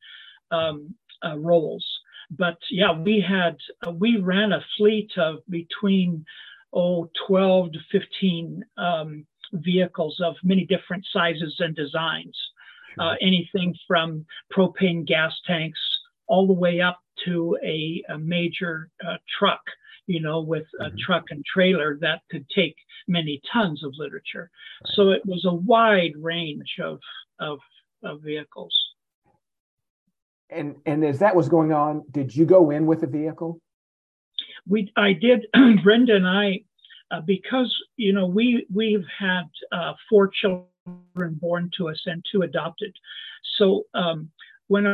um, 0.52 0.94
uh, 1.26 1.38
roles. 1.38 1.86
But 2.30 2.58
yeah, 2.70 2.92
we 2.92 3.20
had 3.28 3.58
uh, 3.88 3.92
we 3.92 4.18
ran 4.18 4.52
a 4.52 4.64
fleet 4.78 5.12
of 5.18 5.38
between 5.50 6.24
oh 6.72 7.10
12 7.28 7.72
to 7.74 7.80
15 7.92 8.64
um, 8.78 9.26
vehicles 9.54 10.20
of 10.24 10.36
many 10.44 10.66
different 10.66 11.06
sizes 11.12 11.56
and 11.60 11.76
designs 11.76 12.38
uh, 13.00 13.16
anything 13.22 13.76
from 13.88 14.26
propane 14.56 15.06
gas 15.06 15.34
tanks 15.46 15.80
all 16.28 16.48
the 16.48 16.54
way 16.54 16.82
up 16.82 17.00
to 17.26 17.58
a, 17.64 18.04
a 18.10 18.18
major 18.18 18.90
uh, 19.06 19.18
truck, 19.40 19.62
you 20.08 20.20
know, 20.20 20.42
with 20.42 20.66
a 20.82 20.90
Mhm. 20.92 20.98
truck 21.00 21.26
and 21.32 21.44
trailer 21.46 21.98
that 22.02 22.22
could 22.30 22.48
take 22.50 22.76
many 23.08 23.42
tons 23.52 23.84
of 23.84 23.94
literature. 23.98 24.50
Right. 24.84 24.94
So 24.96 25.12
it 25.12 25.26
was 25.26 25.46
a 25.46 25.54
wide 25.54 26.14
range 26.18 26.76
of, 26.82 27.00
of, 27.40 27.60
of 28.04 28.22
vehicles. 28.22 28.74
And 30.52 30.76
and 30.86 31.04
as 31.04 31.20
that 31.20 31.36
was 31.36 31.50
going 31.50 31.72
on, 31.72 32.04
did 32.12 32.36
you 32.36 32.46
go 32.46 32.70
in 32.70 32.86
with 32.86 33.04
a 33.04 33.08
vehicle? 33.08 33.60
we 34.68 34.92
I 34.96 35.14
did 35.14 35.48
Brenda 35.84 36.16
and 36.16 36.28
I 36.28 36.62
uh, 37.12 37.22
because 37.22 37.76
you 37.98 38.14
know 38.14 38.28
we 38.28 38.66
we've 38.74 39.06
had 39.18 39.46
uh, 39.72 39.94
four 40.10 40.28
children 40.28 40.68
born 41.42 41.72
to 41.78 41.90
us 41.90 42.02
and 42.06 42.24
two 42.32 42.44
adopted. 42.44 42.96
So 43.58 43.86
um, 43.94 44.30
when 44.68 44.86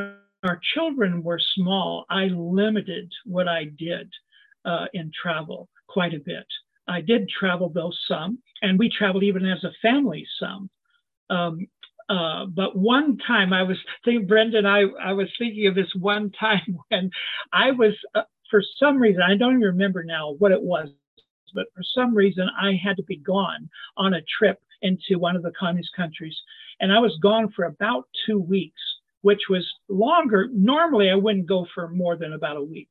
our, 0.43 0.60
children 0.74 1.24
were 1.24 1.39
small, 1.55 2.05
I 2.10 2.25
limited 2.25 3.12
what 3.25 3.48
I 3.48 3.65
did 3.77 4.12
uh, 4.65 4.86
in 4.93 5.12
travel 5.19 5.69
quite 5.88 6.13
a 6.13 6.19
bit. 6.19 6.45
I 6.88 7.01
did 7.01 7.29
travel 7.29 7.69
though 7.74 7.93
some, 8.07 8.39
and 8.62 8.77
we 8.77 8.89
traveled 8.89 9.24
even 9.24 9.45
as 9.45 9.63
a 9.63 9.71
family 9.81 10.25
some. 10.39 10.69
Um, 11.29 11.67
uh, 12.10 12.45
but 12.45 12.75
one 12.75 13.17
time 13.25 13.53
I 13.53 13.63
was 13.63 13.77
thinking, 14.03 14.27
Brenda, 14.27 14.62
I, 14.67 14.83
I 15.01 15.13
was 15.13 15.29
thinking 15.39 15.67
of 15.67 15.75
this 15.75 15.91
one 15.98 16.31
time 16.31 16.77
when 16.89 17.10
I 17.53 17.71
was 17.71 17.93
uh, 18.15 18.24
for 18.51 18.62
some 18.77 18.98
reason, 18.98 19.21
I 19.21 19.38
don't 19.38 19.53
even 19.53 19.62
remember 19.62 20.03
now 20.03 20.33
what 20.33 20.51
it 20.51 20.62
was, 20.62 20.89
but 21.55 21.67
for 21.74 21.83
some 21.95 22.13
reason, 22.13 22.48
I 22.62 22.74
had 22.83 22.98
to 22.98 23.03
be 23.03 23.15
gone 23.15 23.69
on 23.98 24.13
a 24.13 24.21
trip 24.38 24.60
into 24.81 25.17
one 25.17 25.36
of 25.36 25.43
the 25.43 25.53
communist 25.57 25.95
countries. 25.95 26.36
And 26.81 26.91
I 26.91 27.00
was 27.00 27.17
gone 27.21 27.51
for 27.55 27.65
about 27.65 28.07
two 28.25 28.39
weeks, 28.39 28.81
which 29.21 29.41
was 29.49 29.67
longer. 29.89 30.49
Normally, 30.51 31.09
I 31.09 31.15
wouldn't 31.15 31.47
go 31.47 31.65
for 31.73 31.89
more 31.89 32.15
than 32.15 32.33
about 32.33 32.57
a 32.57 32.63
week. 32.63 32.89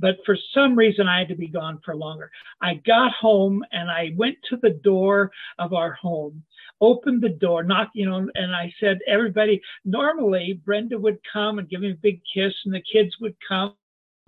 But 0.00 0.18
for 0.24 0.36
some 0.54 0.76
reason, 0.76 1.08
I 1.08 1.18
had 1.18 1.28
to 1.28 1.34
be 1.34 1.48
gone 1.48 1.80
for 1.84 1.96
longer. 1.96 2.30
I 2.62 2.74
got 2.86 3.12
home 3.12 3.64
and 3.72 3.90
I 3.90 4.12
went 4.16 4.36
to 4.50 4.56
the 4.56 4.70
door 4.70 5.30
of 5.58 5.72
our 5.72 5.92
home, 5.94 6.44
opened 6.80 7.20
the 7.22 7.30
door, 7.30 7.64
knocked, 7.64 7.96
you 7.96 8.08
know, 8.08 8.28
and 8.34 8.54
I 8.54 8.72
said, 8.78 8.98
everybody, 9.08 9.60
normally 9.84 10.60
Brenda 10.64 10.98
would 10.98 11.18
come 11.32 11.58
and 11.58 11.68
give 11.68 11.80
me 11.80 11.90
a 11.90 11.96
big 11.96 12.20
kiss 12.32 12.54
and 12.64 12.72
the 12.72 12.82
kids 12.92 13.16
would 13.20 13.34
come 13.46 13.74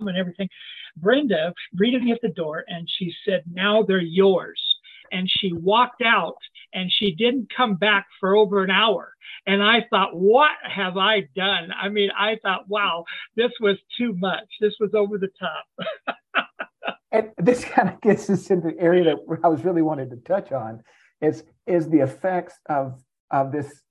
and 0.01 0.17
everything. 0.17 0.49
Brenda 0.97 1.53
greeted 1.75 2.03
me 2.03 2.11
at 2.11 2.21
the 2.21 2.29
door 2.29 2.65
and 2.67 2.89
she 2.97 3.13
said, 3.25 3.43
Now 3.51 3.83
they're 3.83 4.01
yours. 4.01 4.59
And 5.11 5.29
she 5.29 5.53
walked 5.53 6.01
out 6.01 6.37
and 6.73 6.91
she 6.91 7.15
didn't 7.15 7.51
come 7.55 7.75
back 7.75 8.07
for 8.19 8.35
over 8.35 8.63
an 8.63 8.71
hour. 8.71 9.13
And 9.47 9.63
I 9.63 9.85
thought, 9.89 10.15
What 10.15 10.51
have 10.63 10.97
I 10.97 11.21
done? 11.35 11.71
I 11.79 11.89
mean, 11.89 12.09
I 12.17 12.37
thought, 12.41 12.67
wow, 12.67 13.05
this 13.35 13.51
was 13.59 13.77
too 13.97 14.13
much. 14.17 14.47
This 14.59 14.73
was 14.79 14.91
over 14.93 15.17
the 15.17 15.29
top. 15.39 15.65
And 17.11 17.31
this 17.37 17.65
kind 17.65 17.89
of 17.89 17.99
gets 18.01 18.29
us 18.29 18.49
into 18.49 18.69
the 18.69 18.79
area 18.79 19.03
that 19.03 19.17
I 19.43 19.49
was 19.49 19.65
really 19.65 19.81
wanted 19.81 20.09
to 20.11 20.15
touch 20.17 20.51
on 20.51 20.81
is 21.21 21.43
is 21.67 21.89
the 21.89 21.99
effects 21.99 22.57
of 22.67 23.01
of 23.29 23.51
this 23.51 23.83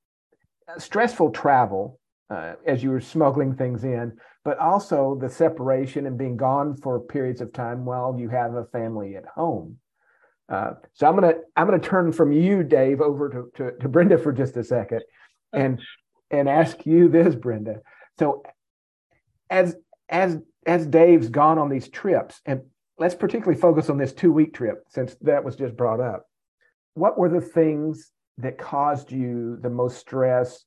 stressful 0.79 1.31
travel 1.31 2.01
uh, 2.31 2.55
as 2.67 2.83
you 2.83 2.91
were 2.91 3.01
smuggling 3.01 3.55
things 3.55 3.85
in, 3.85 4.17
but 4.45 4.59
also 4.59 5.19
the 5.21 5.29
separation 5.29 6.07
and 6.07 6.17
being 6.17 6.37
gone 6.37 6.77
for 6.77 7.01
periods 7.01 7.41
of 7.41 7.53
time 7.53 7.85
while 7.85 8.17
you 8.19 8.29
have 8.29 8.55
a 8.55 8.65
family 8.67 9.17
at 9.17 9.27
home. 9.27 9.77
Uh, 10.51 10.73
so 10.95 11.07
I'm 11.07 11.15
gonna 11.15 11.35
I'm 11.57 11.67
gonna 11.67 11.79
turn 11.79 12.13
from 12.13 12.33
you, 12.33 12.65
Dave, 12.65 13.01
over 13.01 13.29
to, 13.29 13.51
to, 13.57 13.79
to 13.79 13.89
Brenda 13.89 14.19
for 14.19 14.33
just 14.33 14.57
a 14.57 14.65
second, 14.65 15.03
and 15.53 15.81
and 16.31 16.49
ask 16.49 16.85
you 16.85 17.09
this, 17.09 17.37
Brenda. 17.37 17.77
So 18.19 18.43
as 19.49 19.77
as 20.09 20.39
as 20.67 20.87
Dave's 20.87 21.29
gone 21.29 21.59
on 21.59 21.69
these 21.69 21.89
trips, 21.89 22.41
and 22.45 22.63
let's 22.99 23.15
particularly 23.15 23.61
focus 23.61 23.89
on 23.89 23.99
this 23.99 24.13
two 24.13 24.33
week 24.33 24.53
trip 24.53 24.85
since 24.89 25.15
that 25.23 25.45
was 25.45 25.55
just 25.55 25.77
brought 25.77 26.01
up. 26.01 26.27
What 26.95 27.17
were 27.17 27.29
the 27.29 27.41
things 27.41 28.11
that 28.39 28.59
caused 28.59 29.13
you 29.13 29.57
the 29.61 29.71
most 29.71 29.99
stress 29.99 30.65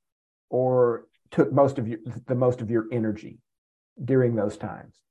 or 0.49 1.07
took 1.31 1.51
most 1.51 1.77
of 1.77 1.89
your 1.89 1.99
the 2.25 2.35
most 2.35 2.61
of 2.61 2.71
your 2.71 2.85
energy 2.89 3.39
during 4.01 4.35
those 4.35 4.55
times? 4.55 5.02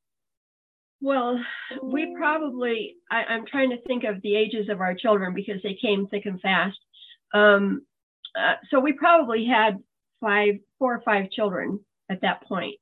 Well, 1.03 1.39
we 1.83 2.15
probably, 2.17 2.95
I, 3.11 3.25
I'm 3.25 3.45
trying 3.45 3.71
to 3.71 3.83
think 3.83 4.05
of 4.05 4.23
the 4.23 4.37
ages 4.37 4.69
of 4.69 4.81
our 4.81 4.95
children 4.95 5.35
because 5.35 5.61
they 5.63 5.75
came 5.75 6.07
thick 6.07 6.27
and 6.27 6.41
fast. 6.41 6.79
Um, 7.35 7.83
uh, 8.39 8.55
so 8.71 8.79
we 8.79 8.93
probably 8.93 9.45
had 9.45 9.79
five, 10.21 10.55
four 10.79 10.95
or 10.95 11.03
five 11.05 11.31
children 11.31 11.81
at 12.09 12.21
that 12.21 12.45
point, 12.45 12.77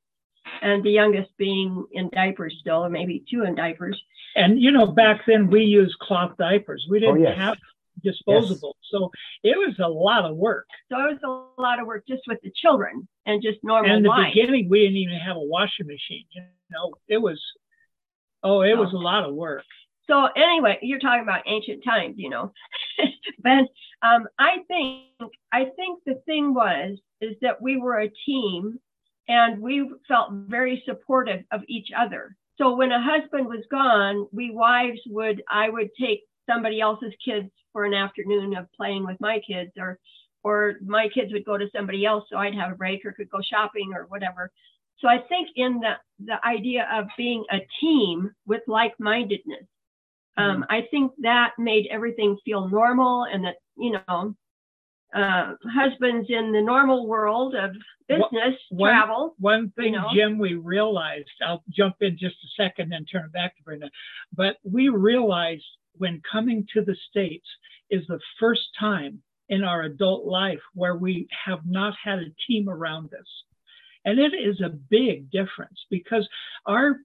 and 0.61 0.83
the 0.83 0.91
youngest 0.91 1.31
being 1.37 1.85
in 1.93 2.09
diapers 2.13 2.55
still, 2.61 2.85
or 2.85 2.89
maybe 2.89 3.23
two 3.29 3.43
in 3.43 3.55
diapers. 3.55 3.99
And, 4.35 4.61
you 4.61 4.71
know, 4.71 4.85
back 4.85 5.21
then 5.25 5.49
we 5.49 5.63
used 5.63 5.97
cloth 5.99 6.37
diapers. 6.37 6.85
We 6.89 6.99
didn't 6.99 7.21
yes. 7.21 7.37
have 7.37 7.57
disposable. 8.03 8.77
So 8.91 9.09
it 9.43 9.57
was 9.57 9.75
a 9.79 9.87
lot 9.87 10.25
of 10.25 10.35
work. 10.35 10.67
So 10.91 10.97
it 10.99 11.19
was 11.23 11.49
a 11.57 11.61
lot 11.61 11.79
of 11.79 11.87
work 11.87 12.05
just 12.07 12.23
with 12.27 12.39
the 12.43 12.51
children 12.55 13.07
and 13.25 13.41
just 13.41 13.57
normal 13.63 13.89
And 13.89 13.97
in 13.97 14.03
the 14.03 14.09
life. 14.09 14.33
beginning, 14.33 14.69
we 14.69 14.81
didn't 14.81 14.97
even 14.97 15.17
have 15.17 15.37
a 15.37 15.41
washing 15.41 15.87
machine. 15.87 16.25
You 16.31 16.43
know, 16.71 16.93
it 17.07 17.17
was, 17.17 17.41
oh, 18.43 18.61
it 18.61 18.77
was 18.77 18.93
a 18.93 18.97
lot 18.97 19.27
of 19.27 19.35
work. 19.35 19.63
So 20.07 20.27
anyway, 20.35 20.77
you're 20.81 20.99
talking 20.99 21.23
about 21.23 21.43
ancient 21.47 21.83
times, 21.83 22.15
you 22.17 22.29
know. 22.29 22.51
but 23.43 23.67
um, 24.01 24.27
I 24.39 24.57
think 24.67 25.31
I 25.51 25.65
think 25.75 25.99
the 26.05 26.21
thing 26.25 26.53
was 26.53 26.97
is 27.21 27.35
that 27.41 27.61
we 27.61 27.77
were 27.77 28.01
a 28.01 28.11
team, 28.25 28.79
and 29.27 29.61
we 29.61 29.89
felt 30.07 30.31
very 30.31 30.83
supportive 30.85 31.43
of 31.51 31.61
each 31.67 31.89
other. 31.97 32.35
So 32.57 32.75
when 32.75 32.91
a 32.91 33.01
husband 33.01 33.47
was 33.47 33.63
gone, 33.71 34.27
we 34.31 34.51
wives 34.51 34.99
would 35.07 35.43
I 35.49 35.69
would 35.69 35.89
take 35.99 36.21
somebody 36.49 36.81
else's 36.81 37.13
kids 37.23 37.49
for 37.71 37.85
an 37.85 37.93
afternoon 37.93 38.55
of 38.57 38.71
playing 38.75 39.05
with 39.05 39.17
my 39.21 39.39
kids, 39.47 39.71
or 39.77 39.99
or 40.43 40.75
my 40.83 41.07
kids 41.13 41.31
would 41.31 41.45
go 41.45 41.57
to 41.57 41.69
somebody 41.73 42.05
else, 42.05 42.25
so 42.29 42.37
I'd 42.37 42.55
have 42.55 42.71
a 42.71 42.75
break, 42.75 43.05
or 43.05 43.13
could 43.13 43.29
go 43.29 43.39
shopping 43.41 43.93
or 43.93 44.07
whatever. 44.07 44.51
So 45.01 45.07
I 45.07 45.17
think 45.29 45.49
in 45.55 45.79
the 45.79 45.93
the 46.23 46.45
idea 46.45 46.87
of 46.93 47.07
being 47.17 47.43
a 47.51 47.59
team 47.81 48.31
with 48.45 48.61
like-mindedness 48.67 49.65
um, 50.37 50.65
I 50.69 50.87
think 50.91 51.11
that 51.21 51.51
made 51.57 51.87
everything 51.91 52.37
feel 52.45 52.67
normal, 52.69 53.25
and 53.25 53.43
that 53.43 53.55
you 53.77 53.99
know, 54.07 54.35
uh, 55.13 55.53
husbands 55.73 56.27
in 56.29 56.51
the 56.51 56.61
normal 56.61 57.07
world 57.07 57.55
of 57.55 57.71
business 58.07 58.55
One- 58.69 58.91
travel. 58.91 59.35
One 59.39 59.71
thing, 59.71 59.93
know? 59.93 60.07
Jim, 60.13 60.37
we 60.37 60.53
realized, 60.55 61.29
I'll 61.45 61.63
jump 61.69 61.95
in 62.01 62.17
just 62.17 62.35
a 62.43 62.63
second 62.63 62.93
and 62.93 63.07
turn 63.11 63.25
it 63.25 63.33
back 63.33 63.55
to 63.57 63.63
Brenda, 63.63 63.89
but 64.35 64.57
we 64.63 64.89
realized 64.89 65.65
when 65.97 66.21
coming 66.31 66.65
to 66.73 66.81
the 66.83 66.95
States 67.09 67.47
is 67.89 68.05
the 68.07 68.19
first 68.39 68.61
time 68.79 69.21
in 69.49 69.65
our 69.65 69.83
adult 69.83 70.25
life 70.25 70.61
where 70.73 70.95
we 70.95 71.27
have 71.45 71.59
not 71.65 71.93
had 72.01 72.19
a 72.19 72.33
team 72.47 72.69
around 72.69 73.13
us. 73.13 73.27
And 74.05 74.19
it 74.19 74.33
is 74.33 74.59
a 74.61 74.69
big 74.69 75.29
difference 75.31 75.79
because 75.89 76.27
our 76.65 76.99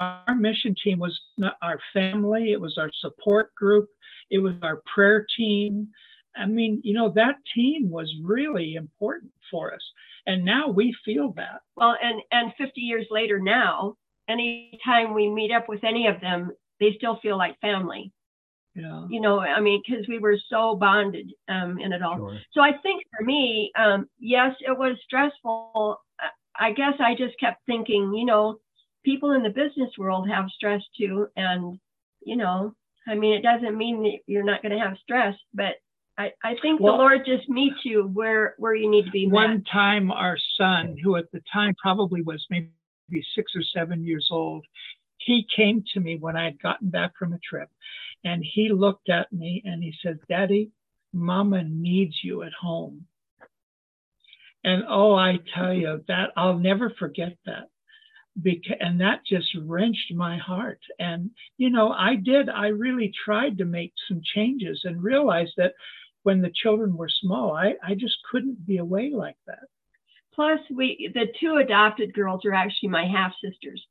our 0.00 0.34
mission 0.34 0.74
team 0.82 0.98
was 0.98 1.18
not 1.38 1.54
our 1.62 1.78
family, 1.92 2.52
it 2.52 2.60
was 2.60 2.76
our 2.76 2.90
support 3.00 3.54
group, 3.54 3.88
it 4.30 4.38
was 4.38 4.54
our 4.62 4.82
prayer 4.92 5.24
team. 5.36 5.88
I 6.36 6.46
mean, 6.46 6.80
you 6.82 6.94
know, 6.94 7.12
that 7.14 7.36
team 7.54 7.90
was 7.90 8.12
really 8.22 8.74
important 8.74 9.30
for 9.50 9.72
us. 9.72 9.82
And 10.26 10.44
now 10.44 10.68
we 10.68 10.96
feel 11.04 11.32
that. 11.36 11.60
Well, 11.76 11.96
and 12.02 12.20
and 12.30 12.52
50 12.58 12.80
years 12.80 13.06
later 13.10 13.38
now, 13.38 13.96
anytime 14.28 15.14
we 15.14 15.28
meet 15.28 15.52
up 15.52 15.68
with 15.68 15.84
any 15.84 16.06
of 16.06 16.20
them, 16.20 16.52
they 16.80 16.94
still 16.96 17.18
feel 17.22 17.36
like 17.36 17.60
family. 17.60 18.12
Yeah. 18.74 19.06
You 19.10 19.20
know, 19.20 19.40
I 19.40 19.60
mean, 19.60 19.82
because 19.86 20.06
we 20.08 20.18
were 20.18 20.38
so 20.48 20.74
bonded 20.74 21.30
um, 21.48 21.78
in 21.78 21.92
it 21.92 22.02
all. 22.02 22.16
Sure. 22.16 22.38
So 22.52 22.62
I 22.62 22.72
think 22.82 23.02
for 23.16 23.24
me, 23.24 23.70
um, 23.76 24.08
yes, 24.18 24.54
it 24.60 24.76
was 24.76 24.96
stressful. 25.04 25.98
I- 26.58 26.72
guess 26.72 26.94
I 27.00 27.14
just 27.14 27.38
kept 27.38 27.64
thinking, 27.66 28.14
you 28.14 28.24
know, 28.24 28.58
people 29.04 29.32
in 29.32 29.42
the 29.42 29.50
business 29.50 29.90
world 29.98 30.28
have 30.28 30.48
stress 30.50 30.82
too, 30.96 31.28
and 31.36 31.78
you 32.24 32.36
know, 32.36 32.74
I 33.06 33.14
mean, 33.14 33.34
it 33.34 33.42
doesn't 33.42 33.76
mean 33.76 34.02
that 34.04 34.18
you're 34.26 34.44
not 34.44 34.62
going 34.62 34.72
to 34.72 34.78
have 34.78 34.96
stress, 35.02 35.36
but 35.52 35.74
I, 36.16 36.32
I 36.44 36.56
think 36.62 36.80
Well- 36.80 36.92
the 36.92 36.98
Lord 36.98 37.26
just 37.26 37.48
meets 37.48 37.84
you 37.84 38.04
where 38.08 38.54
where 38.58 38.74
you 38.74 38.88
need 38.90 39.06
to 39.06 39.10
be 39.10 39.26
met. 39.26 39.34
One 39.34 39.64
time, 39.64 40.12
our 40.12 40.38
son, 40.56 40.96
who 41.02 41.16
at 41.16 41.30
the 41.32 41.42
time 41.52 41.74
probably 41.82 42.22
was 42.22 42.44
maybe 42.50 42.70
maybe 43.12 43.24
six 43.34 43.52
or 43.54 43.62
seven 43.62 44.04
years 44.04 44.28
old. 44.30 44.64
He 45.18 45.46
came 45.54 45.84
to 45.94 46.00
me 46.00 46.16
when 46.16 46.36
I 46.36 46.44
had 46.44 46.60
gotten 46.60 46.90
back 46.90 47.12
from 47.16 47.32
a 47.32 47.38
trip 47.38 47.68
and 48.24 48.44
he 48.44 48.70
looked 48.70 49.08
at 49.08 49.32
me 49.32 49.62
and 49.64 49.82
he 49.82 49.94
said, 50.02 50.18
Daddy, 50.28 50.70
Mama 51.12 51.62
needs 51.64 52.14
you 52.22 52.42
at 52.42 52.52
home. 52.52 53.06
And 54.64 54.84
oh, 54.88 55.14
I 55.14 55.38
tell 55.54 55.72
you 55.72 56.02
that 56.08 56.30
I'll 56.36 56.58
never 56.58 56.90
forget 56.90 57.36
that. 57.46 57.68
Because, 58.40 58.76
and 58.80 59.00
that 59.00 59.26
just 59.26 59.54
wrenched 59.66 60.14
my 60.14 60.38
heart. 60.38 60.80
And, 60.98 61.30
you 61.58 61.68
know, 61.68 61.90
I 61.90 62.14
did, 62.14 62.48
I 62.48 62.68
really 62.68 63.12
tried 63.24 63.58
to 63.58 63.66
make 63.66 63.92
some 64.08 64.22
changes 64.34 64.80
and 64.84 65.02
realized 65.02 65.52
that 65.58 65.74
when 66.22 66.40
the 66.40 66.52
children 66.54 66.96
were 66.96 67.10
small, 67.10 67.52
I, 67.54 67.74
I 67.86 67.94
just 67.94 68.16
couldn't 68.30 68.66
be 68.66 68.78
away 68.78 69.10
like 69.14 69.36
that. 69.46 69.64
Plus, 70.34 70.60
we 70.74 71.10
the 71.12 71.26
two 71.38 71.56
adopted 71.56 72.14
girls 72.14 72.44
are 72.46 72.54
actually 72.54 72.88
my 72.88 73.06
half 73.06 73.32
sisters, 73.44 73.84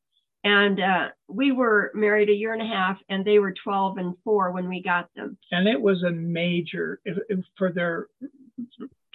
and 0.44 0.80
uh, 0.80 1.10
we 1.28 1.52
were 1.52 1.92
married 1.94 2.30
a 2.30 2.34
year 2.34 2.54
and 2.54 2.62
a 2.62 2.66
half, 2.66 2.98
and 3.10 3.24
they 3.24 3.38
were 3.38 3.54
12 3.64 4.00
and 4.00 4.16
four 4.24 4.52
when 4.52 4.68
we 4.68 4.82
got 4.82 5.08
them. 5.16 5.38
And 5.52 5.68
it 5.68 5.80
was 5.80 6.02
a 6.04 6.10
major 6.10 7.00
for 7.58 7.72
their 7.72 8.08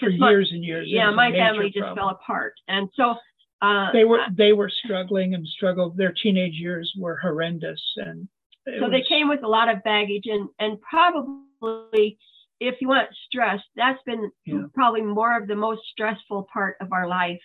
for 0.07 0.31
years 0.31 0.51
and 0.53 0.65
years. 0.65 0.87
Yeah, 0.89 1.11
my 1.11 1.31
family 1.31 1.67
just 1.67 1.79
problem. 1.79 1.97
fell 1.97 2.09
apart, 2.11 2.55
and 2.69 2.89
so 2.95 3.15
uh, 3.63 3.93
they 3.93 4.05
were 4.05 4.21
they 4.37 4.53
were 4.53 4.71
struggling 4.85 5.35
and 5.35 5.47
struggled. 5.47 5.97
Their 5.97 6.15
teenage 6.23 6.55
years 6.55 6.93
were 6.99 7.17
horrendous, 7.17 7.81
and 7.97 8.29
so 8.67 8.89
was, 8.89 8.91
they 8.91 9.03
came 9.09 9.29
with 9.29 9.43
a 9.43 9.49
lot 9.49 9.69
of 9.69 9.83
baggage, 9.83 10.25
and 10.27 10.49
and 10.59 10.79
probably 10.81 12.19
if 12.61 12.77
you 12.81 12.89
want 12.89 13.09
stress, 13.27 13.61
that's 13.77 14.03
been 14.05 14.31
yeah. 14.45 14.63
probably 14.75 15.03
more 15.03 15.37
of 15.41 15.47
the 15.47 15.55
most 15.55 15.83
stressful 15.93 16.49
part 16.53 16.77
of 16.81 16.93
our 16.93 17.07
life. 17.07 17.41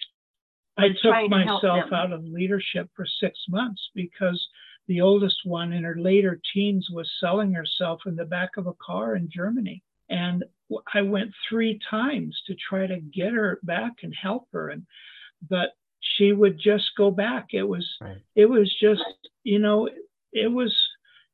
I 0.77 0.89
took 1.01 1.29
myself 1.29 1.91
out 1.93 2.11
of 2.11 2.23
leadership 2.23 2.89
for 2.95 3.05
six 3.19 3.37
months 3.49 3.81
because 3.93 4.41
the 4.87 5.01
oldest 5.01 5.37
one 5.43 5.73
in 5.73 5.83
her 5.83 5.97
later 5.99 6.39
teens 6.53 6.87
was 6.91 7.09
selling 7.19 7.53
herself 7.53 8.01
in 8.05 8.15
the 8.15 8.25
back 8.25 8.51
of 8.57 8.67
a 8.67 8.73
car 8.73 9.15
in 9.15 9.29
Germany. 9.29 9.83
And 10.09 10.43
I 10.93 11.01
went 11.01 11.31
three 11.49 11.79
times 11.89 12.39
to 12.47 12.55
try 12.55 12.87
to 12.87 12.99
get 12.99 13.33
her 13.33 13.59
back 13.63 13.93
and 14.03 14.13
help 14.13 14.47
her. 14.53 14.69
And 14.69 14.85
but 15.49 15.69
she 15.99 16.31
would 16.31 16.59
just 16.59 16.91
go 16.97 17.11
back. 17.11 17.47
It 17.53 17.63
was 17.63 17.87
right. 18.01 18.17
it 18.35 18.45
was 18.45 18.73
just, 18.81 19.03
you 19.43 19.59
know, 19.59 19.89
it 20.33 20.51
was 20.51 20.75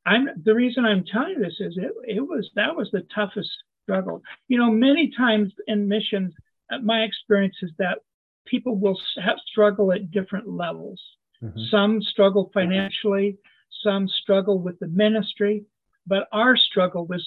I'm 0.06 0.28
the 0.44 0.54
reason 0.54 0.84
I'm 0.84 1.04
telling 1.04 1.34
you 1.36 1.40
this 1.40 1.60
is 1.60 1.76
it 1.76 1.92
it 2.06 2.20
was 2.20 2.50
that 2.54 2.76
was 2.76 2.90
the 2.90 3.06
toughest 3.14 3.50
struggle. 3.82 4.22
You 4.48 4.58
know, 4.58 4.70
many 4.70 5.12
times 5.16 5.52
in 5.66 5.88
missions, 5.88 6.32
uh, 6.72 6.78
my 6.78 7.02
experience 7.02 7.56
is 7.62 7.70
that 7.78 7.98
people 8.46 8.76
will 8.76 8.98
have 9.22 9.38
struggle 9.50 9.92
at 9.92 10.10
different 10.10 10.48
levels. 10.48 11.00
Mm-hmm. 11.42 11.60
Some 11.70 12.02
struggle 12.02 12.50
financially, 12.52 13.38
some 13.82 14.08
struggle 14.08 14.58
with 14.58 14.78
the 14.78 14.88
ministry, 14.88 15.64
but 16.06 16.28
our 16.32 16.56
struggle 16.56 17.06
was 17.06 17.26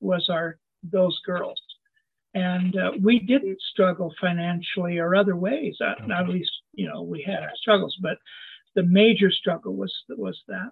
was 0.00 0.28
our 0.28 0.58
those 0.82 1.18
girls, 1.20 1.60
and 2.34 2.76
uh, 2.76 2.92
we 3.00 3.18
didn't 3.18 3.60
struggle 3.72 4.12
financially 4.20 4.98
or 4.98 5.14
other 5.14 5.36
ways. 5.36 5.76
At, 5.80 6.10
at 6.10 6.28
least, 6.28 6.50
you 6.72 6.88
know, 6.88 7.02
we 7.02 7.22
had 7.22 7.42
our 7.42 7.56
struggles, 7.56 7.96
but 8.00 8.18
the 8.74 8.82
major 8.82 9.30
struggle 9.30 9.74
was 9.74 9.92
was 10.08 10.40
that. 10.48 10.70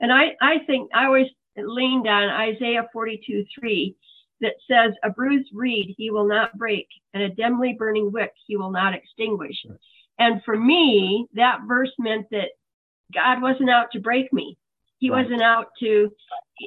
And 0.00 0.12
I 0.12 0.36
I 0.40 0.58
think 0.66 0.90
I 0.94 1.06
always 1.06 1.28
leaned 1.56 2.06
on 2.06 2.28
Isaiah 2.28 2.88
42 2.92 3.44
3 3.58 3.96
that 4.42 4.54
says, 4.68 4.92
A 5.02 5.10
bruised 5.10 5.50
reed 5.54 5.94
he 5.96 6.10
will 6.10 6.26
not 6.26 6.56
break, 6.58 6.88
and 7.14 7.22
a 7.22 7.30
dimly 7.30 7.74
burning 7.78 8.12
wick 8.12 8.32
he 8.46 8.56
will 8.56 8.70
not 8.70 8.94
extinguish. 8.94 9.56
And 10.18 10.42
for 10.44 10.56
me, 10.56 11.26
that 11.34 11.60
verse 11.66 11.92
meant 11.98 12.26
that 12.30 12.50
God 13.14 13.40
wasn't 13.40 13.70
out 13.70 13.92
to 13.92 14.00
break 14.00 14.32
me. 14.32 14.58
He 14.98 15.10
right. 15.10 15.22
wasn't 15.22 15.42
out 15.42 15.68
to, 15.80 16.12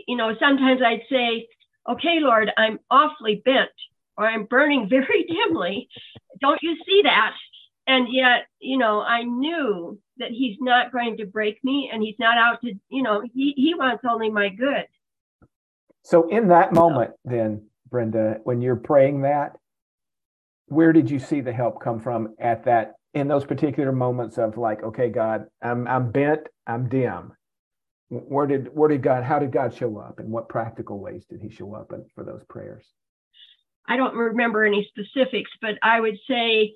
you 0.08 0.17
know, 0.17 0.36
sometimes 0.39 0.82
I'd 0.82 1.03
say, 1.10 1.48
Okay, 1.88 2.20
Lord, 2.20 2.51
I'm 2.57 2.79
awfully 2.90 3.42
bent, 3.46 3.70
or 4.18 4.27
I'm 4.27 4.46
burning 4.46 4.88
very 4.90 5.25
dimly. 5.25 5.90
Don't 6.42 6.62
you 6.62 6.75
see 6.86 7.01
that? 7.03 7.33
And 7.88 8.07
yet, 8.12 8.48
you 8.59 8.77
know, 8.77 9.01
I 9.01 9.24
knew 9.24 10.00
that 10.18 10.31
he's 10.31 10.57
not 10.59 10.92
going 10.92 11.18
to 11.18 11.25
break 11.25 11.64
me 11.64 11.90
and 11.94 12.01
he's 12.01 12.16
not 12.18 12.38
out 12.38 12.62
to, 12.62 12.74
you 12.90 13.03
know, 13.03 13.22
he, 13.33 13.53
he 13.55 13.75
wants 13.75 14.03
only 14.09 14.29
my 14.29 14.50
good. 14.50 14.86
So 16.03 16.27
in 16.29 16.48
that 16.48 16.74
moment, 16.74 17.12
then, 17.24 17.68
Brenda, 17.90 18.38
when 18.44 18.62
you're 18.62 18.75
praying 18.75 19.22
that, 19.22 19.57
where 20.68 20.94
did 20.94 21.12
you 21.12 21.20
see 21.20 21.42
the 21.42 21.53
help 21.53 21.81
come 21.81 22.00
from 22.00 22.36
at 22.40 22.66
that 22.66 22.94
in 23.14 23.27
those 23.27 23.46
particular 23.46 23.92
moments 23.92 24.38
of 24.38 24.57
like, 24.57 24.83
okay, 24.83 25.09
God, 25.09 25.46
I'm 25.62 25.88
I'm 25.88 26.12
bent, 26.12 26.42
I'm 26.68 26.90
dim. 26.90 27.33
Where 28.09 28.46
did 28.46 28.74
where 28.74 28.89
did 28.89 29.01
God 29.01 29.24
how 29.24 29.39
did 29.39 29.51
God 29.51 29.74
show 29.74 29.98
up 29.98 30.20
and 30.20 30.29
what 30.29 30.48
practical 30.50 31.00
ways 31.00 31.25
did 31.29 31.41
he 31.41 31.50
show 31.50 31.74
up 31.74 31.91
in, 31.91 32.05
for 32.13 32.24
those 32.24 32.44
prayers? 32.50 32.85
I 33.87 33.98
don't 33.98 34.15
remember 34.15 34.63
any 34.63 34.87
specifics, 34.89 35.51
but 35.61 35.75
I 35.81 36.00
would 36.00 36.18
say 36.27 36.74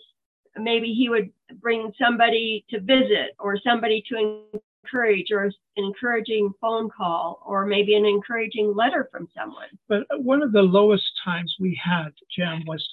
maybe 0.57 0.93
he 0.93 1.09
would 1.09 1.31
bring 1.61 1.91
somebody 2.01 2.65
to 2.69 2.79
visit 2.79 3.35
or 3.39 3.59
somebody 3.59 4.03
to 4.09 4.43
encourage 4.83 5.31
or 5.31 5.43
an 5.43 5.53
encouraging 5.77 6.51
phone 6.61 6.89
call 6.89 7.41
or 7.45 7.65
maybe 7.65 7.95
an 7.95 8.05
encouraging 8.05 8.75
letter 8.75 9.07
from 9.11 9.27
someone. 9.35 9.67
But 9.87 10.03
one 10.23 10.41
of 10.41 10.51
the 10.51 10.61
lowest 10.61 11.05
times 11.23 11.55
we 11.59 11.79
had, 11.83 12.09
Jim, 12.35 12.63
was 12.65 12.87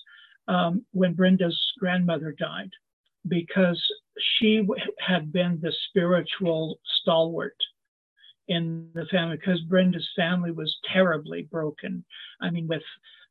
um, 0.49 0.85
when 0.93 1.15
Brenda's 1.15 1.61
grandmother 1.79 2.33
died 2.33 2.71
because 3.29 3.83
she 4.39 4.67
had 4.99 5.33
been 5.33 5.59
the 5.61 5.73
spiritual 5.89 6.79
stalwart 7.01 7.57
in 8.49 8.89
the 8.95 9.07
family 9.07 9.37
because 9.37 9.61
Brenda's 9.63 10.09
family 10.17 10.51
was 10.51 10.77
terribly 10.93 11.43
broken. 11.43 12.05
I 12.41 12.51
mean, 12.51 12.69
with 12.69 12.83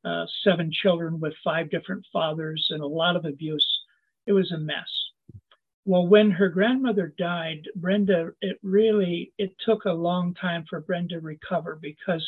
uh, 0.05 0.25
seven 0.43 0.71
children 0.71 1.19
with 1.19 1.33
five 1.43 1.69
different 1.71 2.05
fathers 2.13 2.67
and 2.69 2.81
a 2.81 2.87
lot 2.87 3.15
of 3.15 3.25
abuse. 3.25 3.67
It 4.27 4.33
was 4.33 4.51
a 4.51 4.57
mess. 4.57 4.89
Well, 5.85 6.07
when 6.07 6.31
her 6.31 6.49
grandmother 6.49 7.13
died, 7.17 7.67
Brenda, 7.75 8.31
it 8.41 8.57
really 8.63 9.33
it 9.37 9.55
took 9.65 9.85
a 9.85 9.91
long 9.91 10.33
time 10.35 10.65
for 10.69 10.81
Brenda 10.81 11.15
to 11.15 11.21
recover 11.21 11.77
because 11.81 12.27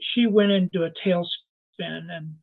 she 0.00 0.26
went 0.26 0.52
into 0.52 0.84
a 0.84 0.90
tailspin 1.04 2.10
and 2.10 2.34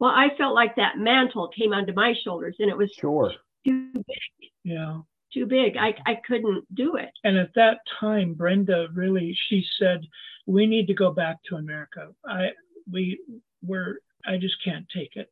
well, 0.00 0.10
I 0.10 0.28
felt 0.36 0.54
like 0.54 0.76
that 0.76 0.98
mantle 0.98 1.48
came 1.48 1.72
onto 1.72 1.92
my 1.92 2.14
shoulders 2.24 2.56
and 2.58 2.68
it 2.68 2.76
was 2.76 2.92
sure 2.98 3.32
too 3.64 3.90
big. 3.92 4.50
Yeah. 4.64 5.00
Too 5.34 5.46
big. 5.46 5.76
I, 5.76 5.94
I 6.06 6.20
couldn't 6.26 6.64
do 6.74 6.94
it. 6.94 7.10
And 7.24 7.36
at 7.36 7.52
that 7.56 7.78
time, 7.98 8.34
Brenda 8.34 8.86
really 8.94 9.36
she 9.48 9.64
said, 9.80 10.02
We 10.46 10.64
need 10.64 10.86
to 10.86 10.94
go 10.94 11.10
back 11.10 11.38
to 11.48 11.56
America. 11.56 12.10
I 12.26 12.50
we 12.90 13.20
were 13.60 13.98
I 14.24 14.36
just 14.36 14.62
can't 14.64 14.86
take 14.94 15.16
it. 15.16 15.30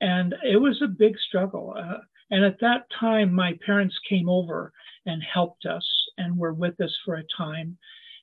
And 0.00 0.34
it 0.42 0.56
was 0.56 0.80
a 0.80 0.88
big 0.88 1.18
struggle. 1.18 1.74
Uh, 1.76 1.98
and 2.30 2.44
at 2.44 2.60
that 2.60 2.86
time, 2.98 3.32
my 3.32 3.58
parents 3.64 3.96
came 4.08 4.28
over 4.28 4.72
and 5.06 5.22
helped 5.22 5.66
us 5.66 5.86
and 6.16 6.38
were 6.38 6.54
with 6.54 6.80
us 6.80 6.96
for 7.04 7.16
a 7.16 7.24
time. 7.36 7.76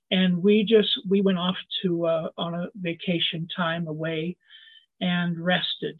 And 0.09 0.41
we 0.41 0.63
just 0.63 0.89
we 1.07 1.21
went 1.21 1.37
off 1.37 1.57
to 1.83 2.05
uh, 2.07 2.29
on 2.37 2.55
a 2.55 2.69
vacation 2.75 3.47
time 3.55 3.87
away 3.87 4.37
and 5.01 5.37
rested. 5.37 5.99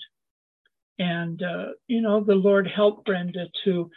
And 0.98 1.44
uh, 1.44 1.68
you 1.88 2.02
know, 2.02 2.24
the 2.24 2.36
Lord 2.36 2.68
helped 2.68 3.06
Brenda 3.06 3.48
to 3.66 3.92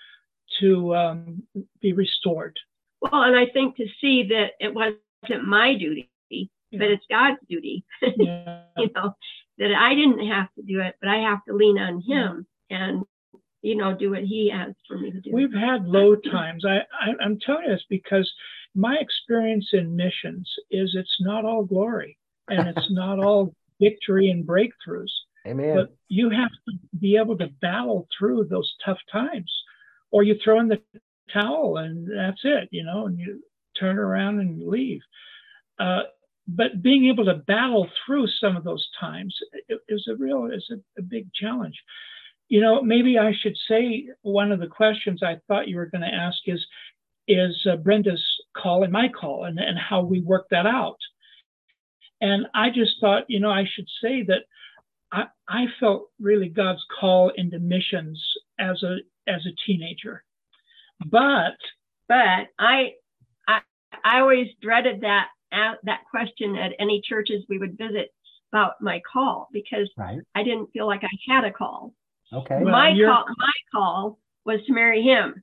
to 0.61 0.95
um, 0.95 1.43
be 1.81 1.93
restored. 1.93 2.59
Well, 3.01 3.23
and 3.23 3.37
I 3.37 3.47
think 3.53 3.77
to 3.77 3.87
see 4.01 4.29
that 4.31 4.53
it 4.61 4.75
wasn't 4.75 5.47
my 5.47 5.75
duty, 5.75 6.11
yeah. 6.31 6.49
but 6.73 6.89
it's 6.89 7.05
God's 7.11 7.39
duty. 7.49 7.85
Yeah. 8.17 8.63
you 8.77 8.91
know, 8.95 9.15
that 9.59 9.73
I 9.73 9.95
didn't 9.95 10.27
have 10.29 10.49
to 10.55 10.63
do 10.63 10.81
it, 10.81 10.97
but 11.01 11.09
I 11.09 11.19
have 11.19 11.45
to 11.47 11.55
lean 11.55 11.79
on 11.79 12.01
Him. 12.01 12.47
Yeah. 12.69 12.79
And 12.79 13.05
you 13.63 13.77
know, 13.77 13.97
do 13.97 14.11
what 14.11 14.23
he 14.23 14.53
asked 14.53 14.79
for 14.87 14.99
me 14.99 15.11
to 15.11 15.21
do. 15.21 15.31
We've 15.33 15.53
had 15.53 15.85
low 15.85 16.15
times. 16.15 16.65
I, 16.65 16.79
I 17.01 17.25
am 17.25 17.39
telling 17.45 17.65
you 17.65 17.73
this 17.73 17.85
because 17.91 18.31
my 18.75 18.97
experience 19.01 19.69
in 19.73 19.97
missions 19.97 20.49
is 20.71 20.95
it's 20.95 21.17
not 21.21 21.45
all 21.45 21.65
glory 21.65 22.17
and 22.49 22.69
it's 22.69 22.87
not 22.91 23.19
all 23.19 23.55
victory 23.81 24.31
and 24.31 24.47
breakthroughs. 24.47 25.11
Amen. 25.47 25.77
But 25.77 25.97
you 26.09 26.31
have 26.31 26.51
to 26.51 26.99
be 26.99 27.17
able 27.17 27.37
to 27.39 27.49
battle 27.61 28.07
through 28.17 28.45
those 28.45 28.73
tough 28.85 28.99
times, 29.11 29.53
or 30.11 30.23
you 30.23 30.37
throw 30.43 30.61
in 30.61 30.69
the 30.69 30.81
towel 31.33 31.77
and 31.77 32.09
that's 32.09 32.41
it, 32.45 32.69
you 32.71 32.85
know, 32.85 33.07
and 33.07 33.19
you 33.19 33.43
turn 33.79 33.99
around 33.99 34.41
and 34.41 34.67
leave. 34.67 35.01
Uh, 35.79 36.03
but 36.47 36.83
being 36.83 37.07
able 37.07 37.27
to 37.27 37.35
battle 37.35 37.87
through 38.07 38.27
some 38.41 38.57
of 38.57 38.65
those 38.65 38.89
times 38.99 39.37
is 39.89 40.09
a 40.11 40.17
real 40.17 40.47
is 40.47 40.67
a, 40.71 41.01
a 41.01 41.03
big 41.03 41.33
challenge. 41.35 41.77
You 42.49 42.63
know, 42.63 42.83
maybe 42.83 43.19
I 43.19 43.33
should 43.39 43.57
say 43.69 44.09
one 44.23 44.51
of 44.51 44.59
the 44.59 44.67
questions 44.67 45.23
I 45.23 45.37
thought 45.47 45.69
you 45.69 45.77
were 45.77 45.87
going 45.87 46.01
to 46.03 46.15
ask 46.15 46.39
is 46.47 46.65
is 47.29 47.67
uh, 47.71 47.77
Brenda's 47.77 48.25
call 48.57 48.83
and 48.85 48.93
my 48.93 49.09
call 49.09 49.45
and, 49.45 49.59
and 49.59 49.79
how 49.79 50.01
we 50.01 50.23
work 50.23 50.47
that 50.51 50.65
out. 50.65 50.97
And 52.23 52.47
I 52.55 52.71
just 52.71 52.93
thought, 53.01 53.25
you 53.29 53.39
know, 53.39 53.51
I 53.51 53.65
should 53.71 53.87
say 54.03 54.25
that 54.25 54.45
I, 55.13 55.25
I 55.47 55.67
felt 55.79 56.09
really 56.19 56.49
God's 56.49 56.85
call 56.99 57.31
into 57.37 57.59
missions 57.59 58.21
as 58.59 58.83
a 58.83 58.97
as 59.29 59.45
a 59.47 59.55
teenager. 59.67 60.25
But 61.05 61.57
but 62.09 62.49
I, 62.59 62.93
I, 63.47 63.61
I 64.05 64.21
always 64.21 64.49
dreaded 64.63 65.03
that 65.03 65.29
that 65.51 66.01
question 66.11 66.57
at 66.57 66.73
any 66.79 67.01
churches 67.07 67.45
we 67.49 67.59
would 67.59 67.79
visit 67.79 68.13
about 68.53 68.75
my 68.81 69.01
call 69.11 69.49
because 69.53 69.91
right. 69.97 70.21
I 70.35 70.43
didn't 70.43 70.71
feel 70.73 70.87
like 70.87 71.03
I 71.05 71.33
had 71.33 71.45
a 71.45 71.53
call. 71.53 71.95
Okay. 72.33 72.61
Well, 72.63 72.73
my 72.73 72.93
call, 72.93 73.25
my 73.39 73.53
call 73.73 74.19
was 74.45 74.61
to 74.67 74.73
marry 74.73 75.03
him. 75.03 75.43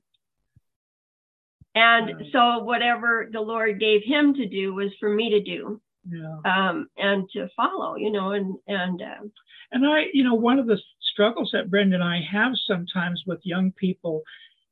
And 1.74 2.06
right. 2.06 2.26
so 2.32 2.64
whatever 2.64 3.28
the 3.30 3.40
Lord 3.40 3.78
gave 3.80 4.02
him 4.04 4.34
to 4.34 4.48
do 4.48 4.74
was 4.74 4.90
for 4.98 5.08
me 5.08 5.30
to 5.30 5.42
do. 5.42 5.80
Yeah. 6.08 6.38
Um, 6.44 6.88
and 6.96 7.28
to 7.32 7.48
follow, 7.56 7.96
you 7.96 8.12
know, 8.12 8.30
and 8.30 8.56
and 8.68 9.02
uh, 9.02 9.26
and 9.72 9.84
I, 9.84 10.04
you 10.12 10.22
know, 10.22 10.34
one 10.34 10.60
of 10.60 10.66
the 10.66 10.78
struggles 11.16 11.48
that 11.54 11.70
Brenda 11.70 11.94
and 11.94 12.04
I 12.04 12.20
have 12.30 12.52
sometimes 12.66 13.22
with 13.26 13.40
young 13.42 13.72
people 13.72 14.22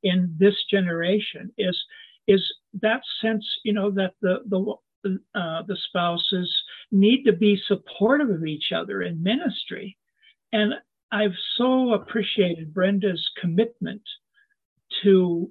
in 0.02 0.36
this 0.38 0.54
generation 0.70 1.50
is 1.56 1.82
is 2.26 2.42
that 2.82 3.00
sense, 3.20 3.46
you 3.64 3.72
know, 3.72 3.90
that 3.92 4.12
the 4.20 4.40
the 5.02 5.18
uh, 5.34 5.62
the 5.66 5.76
spouses 5.88 6.54
need 6.92 7.24
to 7.24 7.32
be 7.32 7.60
supportive 7.66 8.28
of 8.28 8.44
each 8.44 8.72
other 8.74 9.02
in 9.02 9.22
ministry, 9.22 9.96
and 10.52 10.74
I've 11.10 11.36
so 11.56 11.94
appreciated 11.94 12.74
Brenda's 12.74 13.26
commitment 13.40 14.02
to 15.02 15.50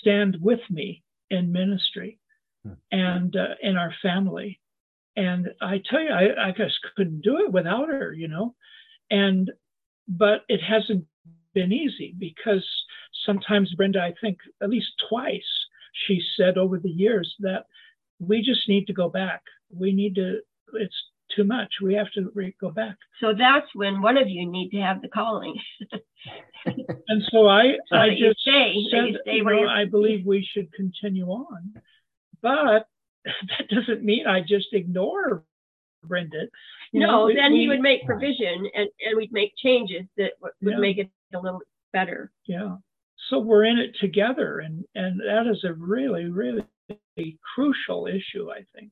stand 0.00 0.38
with 0.40 0.60
me 0.70 1.02
in 1.30 1.52
ministry 1.52 2.18
hmm. 2.64 2.74
and 2.90 3.36
uh, 3.36 3.54
in 3.62 3.76
our 3.76 3.94
family. 4.02 4.60
And 5.14 5.48
I 5.60 5.80
tell 5.88 6.00
you, 6.00 6.10
I, 6.10 6.48
I 6.48 6.50
just 6.52 6.78
couldn't 6.96 7.20
do 7.20 7.44
it 7.44 7.52
without 7.52 7.88
her, 7.88 8.12
you 8.12 8.28
know. 8.28 8.54
And 9.10 9.50
but 10.08 10.44
it 10.48 10.60
hasn't 10.62 11.04
been 11.54 11.72
easy 11.72 12.14
because 12.18 12.66
sometimes 13.26 13.74
Brenda, 13.74 14.00
I 14.00 14.14
think 14.20 14.38
at 14.62 14.70
least 14.70 14.90
twice, 15.08 15.40
she 16.06 16.20
said 16.36 16.56
over 16.56 16.78
the 16.78 16.88
years 16.88 17.34
that 17.40 17.66
we 18.18 18.42
just 18.42 18.68
need 18.68 18.86
to 18.86 18.92
go 18.92 19.08
back. 19.08 19.42
We 19.70 19.92
need 19.92 20.14
to. 20.16 20.40
It's 20.74 20.94
too 21.34 21.44
much. 21.44 21.72
We 21.82 21.94
have 21.94 22.10
to 22.12 22.30
re- 22.34 22.54
go 22.60 22.70
back. 22.70 22.96
So 23.20 23.34
that's 23.36 23.66
when 23.74 24.02
one 24.02 24.16
of 24.16 24.28
you 24.28 24.50
need 24.50 24.70
to 24.70 24.78
have 24.78 25.02
the 25.02 25.08
calling. 25.08 25.54
and 26.66 27.22
so 27.30 27.48
I, 27.48 27.74
so 27.88 27.96
I 27.96 28.10
just 28.10 28.40
stay, 28.40 28.74
said, 28.90 29.18
you 29.26 29.44
know, 29.44 29.68
I 29.68 29.84
believe 29.84 30.26
we 30.26 30.46
should 30.52 30.72
continue 30.72 31.26
on, 31.26 31.74
but 32.40 32.86
that 33.24 33.68
doesn't 33.70 34.02
mean 34.02 34.26
I 34.26 34.40
just 34.40 34.68
ignore 34.72 35.44
Brenda. 36.04 36.46
You 36.92 37.00
no, 37.00 37.06
know, 37.06 37.34
then 37.34 37.52
we, 37.52 37.60
he 37.60 37.68
would 37.68 37.80
make 37.80 38.04
provision 38.04 38.68
and, 38.74 38.88
and 39.04 39.16
we'd 39.16 39.32
make 39.32 39.54
changes 39.56 40.02
that 40.16 40.32
would 40.40 40.52
yeah. 40.60 40.76
make 40.78 40.98
it 40.98 41.10
a 41.34 41.38
little 41.38 41.60
better. 41.92 42.30
Yeah. 42.46 42.76
So 43.28 43.38
we're 43.38 43.64
in 43.64 43.78
it 43.78 43.96
together, 44.00 44.58
and 44.58 44.84
and 44.94 45.20
that 45.20 45.46
is 45.46 45.64
a 45.64 45.72
really, 45.72 46.26
really 46.26 46.66
crucial 47.54 48.06
issue, 48.06 48.50
I 48.50 48.64
think. 48.74 48.90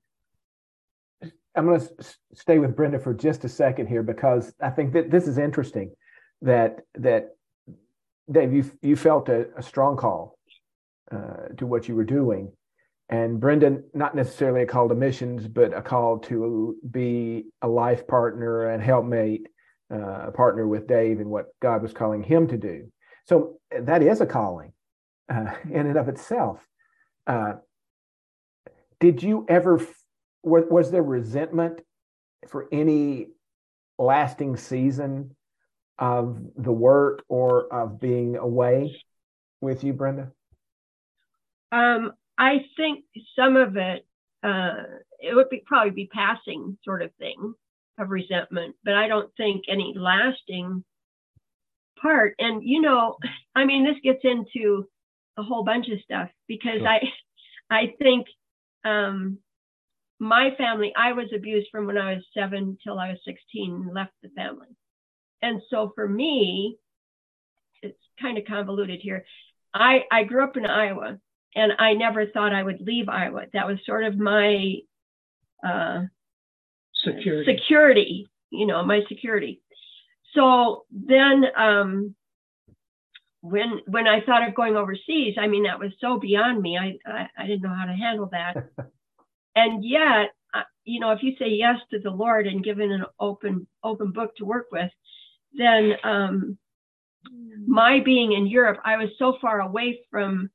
I'm 1.56 1.66
going 1.66 1.80
to 1.80 1.88
stay 2.32 2.58
with 2.58 2.76
Brenda 2.76 2.98
for 2.98 3.12
just 3.12 3.44
a 3.44 3.48
second 3.48 3.88
here 3.88 4.04
because 4.04 4.54
I 4.62 4.70
think 4.70 4.92
that 4.92 5.10
this 5.10 5.26
is 5.26 5.36
interesting. 5.36 5.90
That 6.42 6.80
that 6.94 7.34
Dave, 8.30 8.52
you 8.52 8.70
you 8.82 8.96
felt 8.96 9.28
a, 9.28 9.48
a 9.56 9.62
strong 9.62 9.96
call 9.96 10.38
uh, 11.10 11.48
to 11.58 11.66
what 11.66 11.88
you 11.88 11.96
were 11.96 12.04
doing, 12.04 12.52
and 13.10 13.40
Brenda, 13.40 13.82
not 13.92 14.14
necessarily 14.14 14.62
a 14.62 14.66
call 14.66 14.88
to 14.88 14.94
missions, 14.94 15.48
but 15.48 15.76
a 15.76 15.82
call 15.82 16.20
to 16.20 16.76
be 16.88 17.46
a 17.60 17.66
life 17.66 18.06
partner 18.06 18.70
and 18.70 18.80
helpmate, 18.80 19.48
uh, 19.92 20.28
a 20.28 20.30
partner 20.30 20.66
with 20.66 20.86
Dave 20.86 21.18
in 21.18 21.28
what 21.28 21.46
God 21.60 21.82
was 21.82 21.92
calling 21.92 22.22
him 22.22 22.46
to 22.46 22.56
do. 22.56 22.90
So 23.26 23.58
that 23.76 24.04
is 24.04 24.20
a 24.20 24.26
calling 24.26 24.72
uh, 25.28 25.54
in 25.70 25.86
and 25.86 25.96
of 25.96 26.08
itself. 26.08 26.64
Uh, 27.26 27.54
did 29.00 29.24
you 29.24 29.44
ever 29.48 29.84
was, 30.44 30.64
was 30.70 30.90
there 30.92 31.02
resentment 31.02 31.80
for 32.46 32.68
any 32.70 33.26
lasting 33.98 34.56
season 34.56 35.34
of 35.98 36.38
the 36.56 36.72
work 36.72 37.24
or 37.28 37.72
of 37.72 38.00
being 38.00 38.36
away 38.36 38.96
with 39.60 39.82
you, 39.82 39.94
Brenda? 39.94 40.30
Um, 41.72 42.12
I 42.40 42.64
think 42.74 43.04
some 43.36 43.56
of 43.56 43.76
it, 43.76 44.06
uh, 44.42 44.82
it 45.20 45.34
would 45.34 45.50
be, 45.50 45.62
probably 45.66 45.90
be 45.90 46.06
passing 46.06 46.78
sort 46.82 47.02
of 47.02 47.14
thing 47.18 47.54
of 47.98 48.08
resentment, 48.08 48.76
but 48.82 48.94
I 48.94 49.08
don't 49.08 49.30
think 49.36 49.64
any 49.68 49.92
lasting 49.94 50.82
part. 52.00 52.34
And 52.38 52.62
you 52.64 52.80
know, 52.80 53.18
I 53.54 53.66
mean, 53.66 53.84
this 53.84 54.00
gets 54.02 54.24
into 54.24 54.88
a 55.36 55.42
whole 55.42 55.64
bunch 55.64 55.88
of 55.90 56.00
stuff 56.00 56.30
because 56.48 56.78
sure. 56.78 56.88
I, 56.88 57.00
I 57.70 57.94
think 57.98 58.26
um, 58.84 59.38
my 60.18 60.54
family, 60.56 60.94
I 60.96 61.12
was 61.12 61.26
abused 61.34 61.68
from 61.70 61.86
when 61.86 61.98
I 61.98 62.14
was 62.14 62.24
seven 62.32 62.78
till 62.82 62.98
I 62.98 63.10
was 63.10 63.18
16 63.26 63.38
and 63.70 63.94
left 63.94 64.12
the 64.22 64.30
family. 64.30 64.68
And 65.42 65.60
so 65.68 65.92
for 65.94 66.08
me, 66.08 66.78
it's 67.82 67.98
kind 68.18 68.38
of 68.38 68.46
convoluted 68.46 69.00
here. 69.02 69.26
I, 69.74 70.04
I 70.10 70.24
grew 70.24 70.42
up 70.42 70.56
in 70.56 70.64
Iowa 70.64 71.18
and 71.54 71.72
I 71.78 71.94
never 71.94 72.26
thought 72.26 72.52
I 72.52 72.62
would 72.62 72.80
leave 72.80 73.08
Iowa. 73.08 73.46
That 73.52 73.66
was 73.66 73.78
sort 73.84 74.04
of 74.04 74.18
my 74.18 74.76
uh, 75.66 76.02
security. 77.04 77.56
security, 77.56 78.30
you 78.50 78.66
know, 78.66 78.84
my 78.84 79.02
security. 79.08 79.60
So 80.34 80.84
then 80.90 81.46
um, 81.56 82.14
when 83.40 83.80
when 83.86 84.06
I 84.06 84.20
thought 84.20 84.46
of 84.46 84.54
going 84.54 84.76
overseas, 84.76 85.36
I 85.38 85.48
mean, 85.48 85.64
that 85.64 85.80
was 85.80 85.92
so 86.00 86.18
beyond 86.18 86.62
me. 86.62 86.78
I, 86.78 86.98
I, 87.10 87.26
I 87.36 87.46
didn't 87.46 87.62
know 87.62 87.74
how 87.74 87.86
to 87.86 87.92
handle 87.92 88.28
that. 88.32 88.68
and 89.56 89.84
yet 89.84 90.30
uh, 90.54 90.62
you 90.84 91.00
know 91.00 91.10
if 91.10 91.22
you 91.22 91.34
say 91.38 91.48
yes 91.48 91.76
to 91.90 91.98
the 91.98 92.10
lord 92.10 92.46
and 92.46 92.64
given 92.64 92.90
an 92.90 93.04
open 93.18 93.66
open 93.82 94.12
book 94.12 94.34
to 94.36 94.44
work 94.44 94.66
with 94.72 94.90
then 95.52 95.92
um, 96.04 96.58
my 97.66 98.00
being 98.00 98.32
in 98.32 98.46
europe 98.46 98.78
i 98.84 98.96
was 98.96 99.08
so 99.18 99.36
far 99.40 99.60
away 99.60 100.00
from 100.10 100.50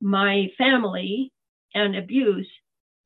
my 0.00 0.48
family 0.56 1.32
and 1.74 1.96
abuse 1.96 2.48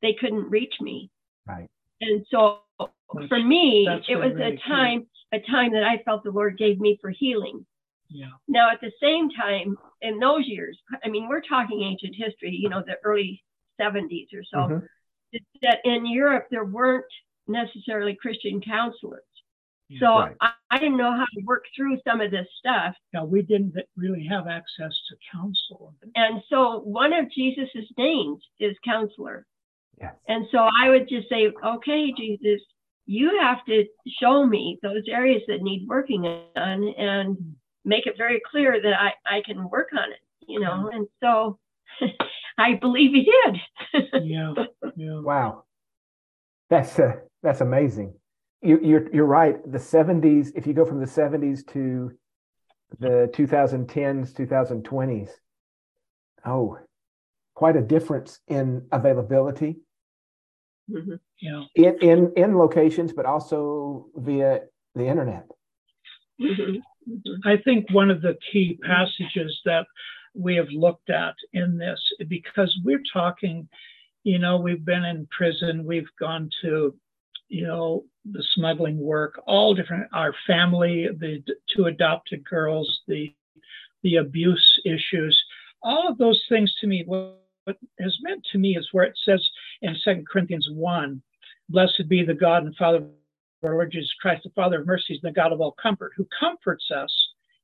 they 0.01 0.13
couldn't 0.13 0.49
reach 0.49 0.73
me 0.81 1.09
right 1.47 1.69
and 2.01 2.25
so 2.29 2.59
that's, 2.79 3.27
for 3.27 3.39
me 3.39 3.87
it 4.07 4.15
was 4.15 4.33
really 4.33 4.55
a 4.55 4.67
time 4.67 5.01
key. 5.01 5.37
a 5.37 5.51
time 5.51 5.71
that 5.73 5.83
i 5.83 6.01
felt 6.03 6.23
the 6.23 6.31
lord 6.31 6.57
gave 6.57 6.79
me 6.79 6.97
for 7.01 7.09
healing 7.09 7.65
yeah. 8.07 8.27
Now, 8.47 8.69
at 8.71 8.79
the 8.81 8.91
same 9.01 9.31
time, 9.31 9.75
in 10.03 10.19
those 10.19 10.45
years, 10.45 10.77
I 11.03 11.09
mean, 11.09 11.27
we're 11.27 11.41
talking 11.41 11.81
ancient 11.81 12.13
history, 12.15 12.51
you 12.51 12.69
know, 12.69 12.83
the 12.85 12.97
early 13.03 13.43
70s 13.81 14.27
or 14.31 14.43
so. 14.43 14.57
Mm-hmm 14.57 14.85
that 15.61 15.79
in 15.83 16.05
Europe 16.05 16.47
there 16.51 16.65
weren't 16.65 17.05
necessarily 17.47 18.15
Christian 18.19 18.61
counselors. 18.61 19.23
Yeah, 19.89 19.99
so 19.99 20.07
right. 20.07 20.35
I, 20.41 20.51
I, 20.71 20.79
didn't 20.79 20.97
know 20.97 21.11
how 21.11 21.25
to 21.25 21.45
work 21.45 21.63
through 21.75 21.99
some 22.07 22.21
of 22.21 22.31
this 22.31 22.47
stuff. 22.59 22.95
Yeah, 23.13 23.23
we 23.23 23.41
didn't 23.41 23.75
really 23.95 24.25
have 24.29 24.47
access 24.47 24.93
to 25.09 25.15
counsel. 25.31 25.95
And 26.15 26.41
so 26.49 26.79
one 26.79 27.13
of 27.13 27.31
Jesus's 27.31 27.89
names 27.97 28.43
is 28.59 28.75
counselor. 28.83 29.45
Yes. 29.99 30.15
And 30.27 30.45
so 30.51 30.57
I 30.57 30.89
would 30.89 31.07
just 31.07 31.29
say, 31.29 31.51
okay, 31.65 32.13
Jesus, 32.17 32.61
you 33.05 33.39
have 33.41 33.63
to 33.65 33.85
show 34.19 34.45
me 34.45 34.79
those 34.81 35.03
areas 35.07 35.41
that 35.47 35.61
need 35.61 35.87
working 35.87 36.25
on 36.25 36.93
and 36.97 37.55
make 37.85 38.07
it 38.07 38.17
very 38.17 38.41
clear 38.49 38.81
that 38.81 38.93
I, 38.99 39.13
I 39.37 39.41
can 39.45 39.69
work 39.69 39.89
on 39.93 40.11
it, 40.11 40.19
you 40.47 40.59
know. 40.59 40.89
And 40.91 41.07
so 41.21 41.59
I 42.57 42.73
believe 42.73 43.11
he 43.13 43.23
did. 43.23 44.03
yeah, 44.23 44.53
yeah. 44.95 45.19
Wow, 45.19 45.63
that's 46.69 46.99
uh, 46.99 47.13
that's 47.43 47.61
amazing. 47.61 48.13
You, 48.65 48.79
you're 48.81 49.13
you're 49.13 49.25
right. 49.25 49.55
The 49.71 49.77
'70s. 49.77 50.51
If 50.55 50.65
you 50.65 50.73
go 50.73 50.85
from 50.85 50.99
the 50.99 51.05
'70s 51.05 51.65
to 51.67 52.11
the 52.99 53.29
2010s, 53.33 54.33
2020s, 54.33 55.29
oh, 56.45 56.79
quite 57.53 57.75
a 57.75 57.81
difference 57.81 58.39
in 58.47 58.87
availability. 58.91 59.77
Mm-hmm. 60.89 61.15
Yeah. 61.41 61.63
In 61.75 61.97
in 62.01 62.33
in 62.35 62.57
locations, 62.57 63.13
but 63.13 63.25
also 63.25 64.07
via 64.15 64.61
the 64.95 65.05
internet. 65.05 65.47
Mm-hmm. 66.41 66.61
mm-hmm. 67.11 67.47
I 67.47 67.57
think 67.57 67.91
one 67.91 68.09
of 68.09 68.23
the 68.23 68.35
key 68.51 68.79
passages 68.83 69.61
that 69.65 69.85
we 70.33 70.55
have 70.55 70.69
looked 70.71 71.09
at 71.09 71.35
in 71.53 71.77
this 71.77 71.99
because 72.27 72.75
we're 72.83 73.03
talking, 73.13 73.69
you 74.23 74.39
know, 74.39 74.57
we've 74.57 74.83
been 74.83 75.05
in 75.05 75.27
prison, 75.27 75.85
we've 75.85 76.09
gone 76.19 76.49
to, 76.61 76.95
you 77.47 77.65
know, 77.67 78.03
the 78.31 78.43
smuggling 78.53 78.97
work, 78.97 79.41
all 79.45 79.73
different, 79.73 80.07
our 80.13 80.33
family, 80.47 81.07
the 81.19 81.43
two 81.75 81.85
adopted 81.85 82.43
girls, 82.47 83.01
the 83.07 83.33
the 84.03 84.17
abuse 84.17 84.79
issues, 84.85 85.43
all 85.81 86.07
of 86.07 86.17
those 86.19 86.43
things 86.47 86.73
to 86.79 86.87
me, 86.87 87.03
what, 87.07 87.39
has 87.99 88.15
meant 88.21 88.45
to 88.51 88.59
me 88.59 88.77
is 88.77 88.87
where 88.91 89.05
it 89.05 89.17
says 89.25 89.43
in 89.81 89.95
Second 90.03 90.27
Corinthians 90.27 90.67
1, 90.71 91.21
blessed 91.69 92.03
be 92.07 92.23
the 92.23 92.33
God 92.33 92.63
and 92.63 92.75
Father 92.75 92.97
of 92.97 93.05
our 93.63 93.73
Lord 93.73 93.91
Jesus 93.91 94.13
Christ, 94.21 94.43
the 94.43 94.51
Father 94.51 94.81
of 94.81 94.87
mercies, 94.87 95.19
and 95.23 95.31
the 95.31 95.35
God 95.35 95.51
of 95.51 95.61
all 95.61 95.75
comfort, 95.81 96.11
who 96.15 96.27
comforts 96.39 96.91
us 96.91 97.11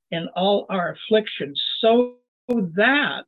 in 0.09 0.27
all 0.35 0.65
our 0.69 0.95
afflictions, 0.95 1.61
so 1.79 2.15
that 2.47 3.25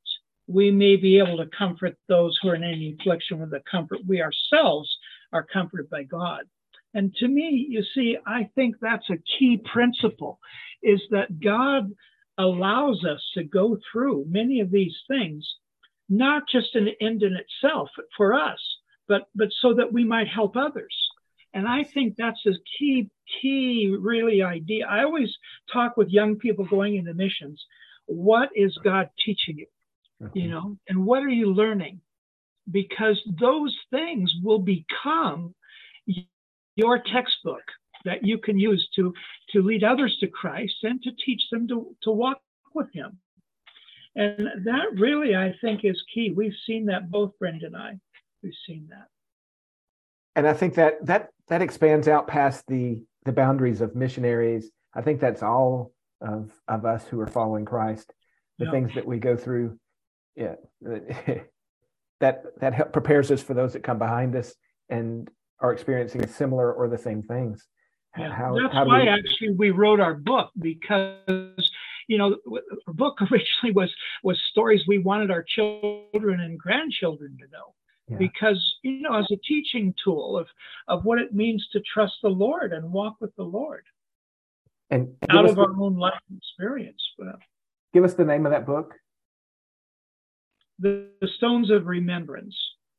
we 0.47 0.71
may 0.71 0.95
be 0.95 1.19
able 1.19 1.37
to 1.37 1.49
comfort 1.57 1.95
those 2.07 2.37
who 2.41 2.49
are 2.49 2.55
in 2.55 2.63
any 2.63 2.95
affliction 2.99 3.39
with 3.39 3.51
the 3.51 3.61
comfort 3.69 3.99
we 4.07 4.21
ourselves 4.21 4.89
are 5.31 5.43
comforted 5.43 5.89
by 5.89 6.03
God. 6.03 6.43
And 6.93 7.13
to 7.15 7.27
me, 7.27 7.65
you 7.69 7.83
see, 7.95 8.17
I 8.25 8.49
think 8.55 8.75
that's 8.79 9.09
a 9.09 9.17
key 9.37 9.57
principle 9.71 10.39
is 10.81 11.01
that 11.11 11.39
God 11.39 11.91
allows 12.37 13.03
us 13.05 13.21
to 13.35 13.43
go 13.43 13.77
through 13.91 14.25
many 14.27 14.59
of 14.59 14.71
these 14.71 14.95
things, 15.07 15.47
not 16.09 16.43
just 16.51 16.75
an 16.75 16.89
end 17.01 17.23
in 17.23 17.35
itself 17.35 17.89
for 18.17 18.33
us, 18.33 18.59
but 19.07 19.27
but 19.35 19.49
so 19.61 19.73
that 19.75 19.91
we 19.91 20.03
might 20.03 20.27
help 20.27 20.55
others. 20.55 20.95
And 21.53 21.67
I 21.67 21.83
think 21.83 22.15
that's 22.17 22.45
a 22.47 22.53
key, 22.77 23.09
key 23.41 23.95
really 23.99 24.41
idea. 24.41 24.87
I 24.87 25.03
always 25.03 25.29
talk 25.71 25.97
with 25.97 26.09
young 26.09 26.35
people 26.37 26.65
going 26.65 26.95
into 26.95 27.13
missions. 27.13 27.63
What 28.07 28.49
is 28.55 28.77
God 28.83 29.09
teaching 29.23 29.59
you? 29.59 29.67
Mm-hmm. 30.21 30.37
You 30.37 30.49
know, 30.49 30.77
and 30.87 31.05
what 31.05 31.21
are 31.23 31.29
you 31.29 31.53
learning? 31.53 32.01
Because 32.69 33.21
those 33.39 33.75
things 33.91 34.33
will 34.41 34.59
become 34.59 35.53
your 36.75 36.99
textbook 36.99 37.63
that 38.05 38.25
you 38.25 38.37
can 38.37 38.59
use 38.59 38.87
to 38.95 39.13
to 39.51 39.61
lead 39.61 39.83
others 39.83 40.17
to 40.19 40.27
Christ 40.27 40.75
and 40.83 41.01
to 41.03 41.11
teach 41.25 41.41
them 41.51 41.67
to, 41.67 41.95
to 42.03 42.11
walk 42.11 42.39
with 42.73 42.91
him. 42.93 43.17
And 44.15 44.47
that 44.65 44.85
really 44.95 45.35
I 45.35 45.55
think 45.61 45.81
is 45.83 46.03
key. 46.13 46.31
We've 46.35 46.55
seen 46.65 46.87
that 46.87 47.09
both 47.09 47.31
Brenda 47.39 47.67
and 47.67 47.77
I. 47.77 47.99
We've 48.41 48.53
seen 48.67 48.87
that. 48.89 49.07
And 50.35 50.47
I 50.47 50.53
think 50.53 50.75
that 50.75 51.05
that 51.05 51.29
that 51.47 51.61
expands 51.61 52.07
out 52.07 52.27
past 52.27 52.65
the 52.67 53.03
the 53.25 53.31
boundaries 53.31 53.81
of 53.81 53.95
missionaries. 53.95 54.69
I 54.93 55.01
think 55.01 55.19
that's 55.19 55.43
all 55.43 55.93
of 56.21 56.51
of 56.67 56.85
us 56.85 57.07
who 57.07 57.19
are 57.19 57.27
following 57.27 57.65
Christ. 57.65 58.11
The 58.59 58.65
yeah. 58.65 58.71
things 58.71 58.91
that 58.93 59.07
we 59.07 59.17
go 59.17 59.35
through, 59.35 59.79
yeah, 60.35 60.55
that 62.19 62.43
that 62.59 62.73
help, 62.73 62.93
prepares 62.93 63.31
us 63.31 63.41
for 63.41 63.55
those 63.55 63.73
that 63.73 63.83
come 63.83 63.97
behind 63.97 64.35
us 64.35 64.53
and 64.89 65.29
are 65.59 65.71
experiencing 65.71 66.27
similar 66.27 66.73
or 66.73 66.87
the 66.87 66.97
same 66.97 67.23
things. 67.23 67.67
Yeah, 68.17 68.31
how, 68.31 68.55
that's 68.59 68.73
how 68.73 68.85
why 68.85 69.03
we... 69.03 69.07
actually 69.09 69.55
we 69.57 69.71
wrote 69.71 69.99
our 69.99 70.13
book 70.13 70.51
because 70.59 71.71
you 72.07 72.17
know 72.17 72.37
our 72.87 72.93
book 72.93 73.17
originally 73.21 73.73
was 73.73 73.91
was 74.23 74.39
stories 74.51 74.81
we 74.87 74.99
wanted 74.99 75.31
our 75.31 75.43
children 75.43 76.41
and 76.41 76.59
grandchildren 76.59 77.35
to 77.39 77.47
know 77.51 77.73
yeah. 78.07 78.17
because 78.17 78.61
you 78.83 79.01
know 79.01 79.15
as 79.15 79.25
a 79.31 79.37
teaching 79.37 79.95
tool 80.03 80.37
of 80.37 80.47
of 80.87 81.05
what 81.05 81.17
it 81.17 81.33
means 81.33 81.67
to 81.71 81.81
trust 81.91 82.13
the 82.21 82.29
Lord 82.29 82.71
and 82.71 82.91
walk 82.91 83.15
with 83.19 83.35
the 83.35 83.43
Lord 83.43 83.83
and 84.93 85.15
out 85.29 85.45
of 85.45 85.55
the, 85.55 85.61
our 85.61 85.81
own 85.81 85.97
life 85.97 86.13
experience. 86.37 87.01
Uh, 87.21 87.33
give 87.93 88.03
us 88.03 88.13
the 88.13 88.25
name 88.25 88.45
of 88.45 88.51
that 88.51 88.65
book. 88.65 88.93
The, 90.79 91.07
the 91.21 91.27
Stones 91.37 91.69
of 91.69 91.87
Remembrance. 91.87 92.55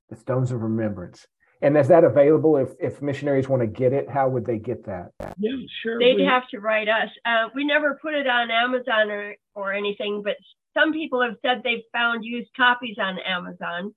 The 0.08 0.16
Stones 0.16 0.50
of 0.50 0.62
Remembrance. 0.62 1.26
And 1.64 1.79
is 1.79 1.88
that 1.88 2.05
available 2.05 2.59
if, 2.59 2.68
if 2.79 3.00
missionaries 3.00 3.48
want 3.48 3.62
to 3.62 3.66
get 3.66 3.94
it? 3.94 4.11
How 4.11 4.29
would 4.29 4.44
they 4.44 4.59
get 4.59 4.85
that? 4.85 5.12
Yeah, 5.38 5.53
sure. 5.83 5.98
They'd 5.98 6.16
we... 6.16 6.24
have 6.24 6.46
to 6.50 6.61
write 6.61 6.90
us. 6.90 7.09
Uh, 7.24 7.48
we 7.55 7.64
never 7.64 7.98
put 8.03 8.12
it 8.12 8.27
on 8.27 8.50
Amazon 8.50 9.11
or, 9.11 9.35
or 9.55 9.72
anything, 9.72 10.20
but 10.22 10.35
some 10.74 10.92
people 10.92 11.22
have 11.22 11.37
said 11.40 11.62
they've 11.64 11.85
found 11.90 12.22
used 12.22 12.50
copies 12.55 12.96
on 13.00 13.18
Amazon. 13.18 13.94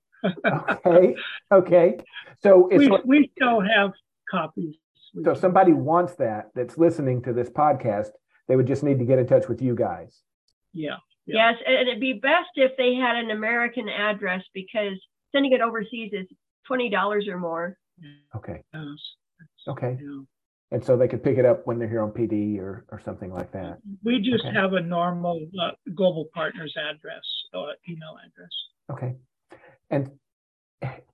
okay. 0.86 1.14
Okay. 1.52 1.98
So 2.42 2.70
we, 2.72 2.88
we 3.04 3.30
still 3.36 3.60
have 3.60 3.90
copies. 4.30 4.74
So 5.22 5.32
if 5.32 5.38
somebody 5.38 5.74
wants 5.74 6.14
that 6.14 6.48
that's 6.54 6.78
listening 6.78 7.20
to 7.24 7.34
this 7.34 7.50
podcast, 7.50 8.12
they 8.48 8.56
would 8.56 8.66
just 8.66 8.82
need 8.82 8.98
to 8.98 9.04
get 9.04 9.18
in 9.18 9.26
touch 9.26 9.46
with 9.46 9.60
you 9.60 9.74
guys. 9.74 10.22
Yeah. 10.72 10.96
yeah. 11.26 11.50
Yes, 11.50 11.62
and 11.66 11.86
it'd 11.86 12.00
be 12.00 12.14
best 12.14 12.48
if 12.54 12.72
they 12.78 12.94
had 12.94 13.16
an 13.16 13.30
American 13.30 13.90
address 13.90 14.42
because 14.54 14.94
sending 15.32 15.52
it 15.52 15.60
overseas 15.60 16.12
is 16.14 16.26
twenty 16.68 16.88
dollars 16.88 17.26
or 17.26 17.38
more. 17.38 17.76
Okay. 18.36 18.62
Okay. 19.66 19.98
Yeah. 20.00 20.20
And 20.70 20.84
so 20.84 20.96
they 20.96 21.08
could 21.08 21.22
pick 21.22 21.38
it 21.38 21.46
up 21.46 21.66
when 21.66 21.78
they're 21.78 21.88
here 21.88 22.02
on 22.02 22.10
PD 22.10 22.58
or, 22.58 22.84
or 22.90 23.00
something 23.02 23.32
like 23.32 23.50
that. 23.52 23.78
We 24.04 24.20
just 24.20 24.44
okay. 24.44 24.54
have 24.54 24.74
a 24.74 24.80
normal 24.80 25.46
uh, 25.60 25.70
Global 25.94 26.28
Partners 26.34 26.74
address, 26.76 27.22
uh, 27.54 27.72
email 27.88 28.16
address. 28.26 28.50
Okay. 28.90 29.16
And 29.90 30.10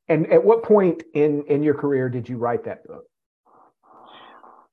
and 0.09 0.31
at 0.33 0.45
what 0.45 0.65
point 0.65 1.05
in 1.15 1.45
in 1.49 1.63
your 1.63 1.75
career 1.75 2.09
did 2.09 2.29
you 2.29 2.37
write 2.37 2.65
that 2.65 2.85
book? 2.85 3.05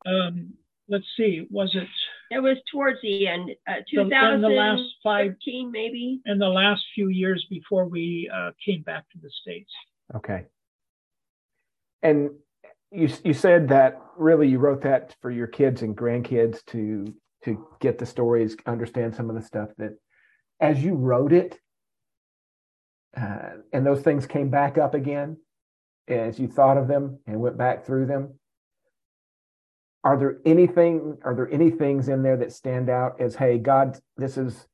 Um, 0.05 0.53
let's 0.89 1.05
see. 1.15 1.45
Was 1.51 1.71
it? 1.75 1.87
It 2.31 2.39
was 2.39 2.57
towards 2.71 2.97
the 3.03 3.27
end, 3.27 3.51
uh, 3.67 3.81
2015 3.93 4.41
the 4.41 4.47
last 4.47 4.81
five, 5.03 5.35
maybe. 5.45 6.21
In 6.25 6.39
the 6.39 6.47
last 6.47 6.81
few 6.95 7.09
years 7.09 7.45
before 7.49 7.85
we 7.85 8.31
uh, 8.33 8.51
came 8.65 8.81
back 8.81 9.03
to 9.11 9.19
the 9.21 9.29
states. 9.41 9.71
Okay 10.15 10.45
and 12.03 12.31
you 12.91 13.09
you 13.23 13.33
said 13.33 13.69
that 13.69 13.99
really 14.17 14.47
you 14.47 14.59
wrote 14.59 14.81
that 14.81 15.15
for 15.21 15.31
your 15.31 15.47
kids 15.47 15.81
and 15.81 15.95
grandkids 15.95 16.63
to 16.65 17.13
to 17.43 17.65
get 17.79 17.97
the 17.97 18.05
stories, 18.05 18.55
understand 18.65 19.15
some 19.15 19.29
of 19.29 19.35
the 19.35 19.41
stuff 19.41 19.69
that 19.77 19.93
as 20.59 20.83
you 20.83 20.93
wrote 20.93 21.33
it, 21.33 21.57
uh, 23.17 23.49
and 23.73 23.85
those 23.85 24.01
things 24.01 24.27
came 24.27 24.49
back 24.49 24.77
up 24.77 24.93
again 24.93 25.37
as 26.07 26.39
you 26.39 26.47
thought 26.47 26.77
of 26.77 26.87
them 26.87 27.19
and 27.25 27.39
went 27.39 27.57
back 27.57 27.85
through 27.85 28.05
them. 28.05 28.35
Are 30.03 30.17
there 30.17 30.37
anything? 30.45 31.17
Are 31.23 31.35
there 31.35 31.51
any 31.51 31.71
things 31.71 32.09
in 32.09 32.23
there 32.23 32.37
that 32.37 32.51
stand 32.51 32.89
out 32.89 33.19
as, 33.19 33.35
hey, 33.35 33.57
God, 33.57 33.97
this 34.17 34.37
is 34.37 34.67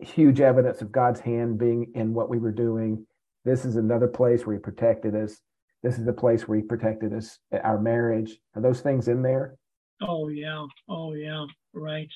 huge 0.00 0.40
evidence 0.40 0.82
of 0.82 0.92
God's 0.92 1.20
hand 1.20 1.58
being 1.58 1.92
in 1.94 2.12
what 2.12 2.28
we 2.28 2.38
were 2.38 2.52
doing. 2.52 3.06
This 3.44 3.64
is 3.64 3.76
another 3.76 4.08
place 4.08 4.44
where 4.44 4.56
He 4.56 4.60
protected 4.60 5.14
us 5.14 5.40
this 5.82 5.98
is 5.98 6.04
the 6.04 6.12
place 6.12 6.46
where 6.46 6.58
he 6.58 6.64
protected 6.64 7.12
us 7.12 7.38
our 7.64 7.80
marriage. 7.80 8.38
Are 8.54 8.62
those 8.62 8.80
things 8.80 9.08
in 9.08 9.22
there? 9.22 9.56
Oh 10.00 10.28
yeah. 10.28 10.64
Oh 10.88 11.14
yeah. 11.14 11.46
Right. 11.72 12.10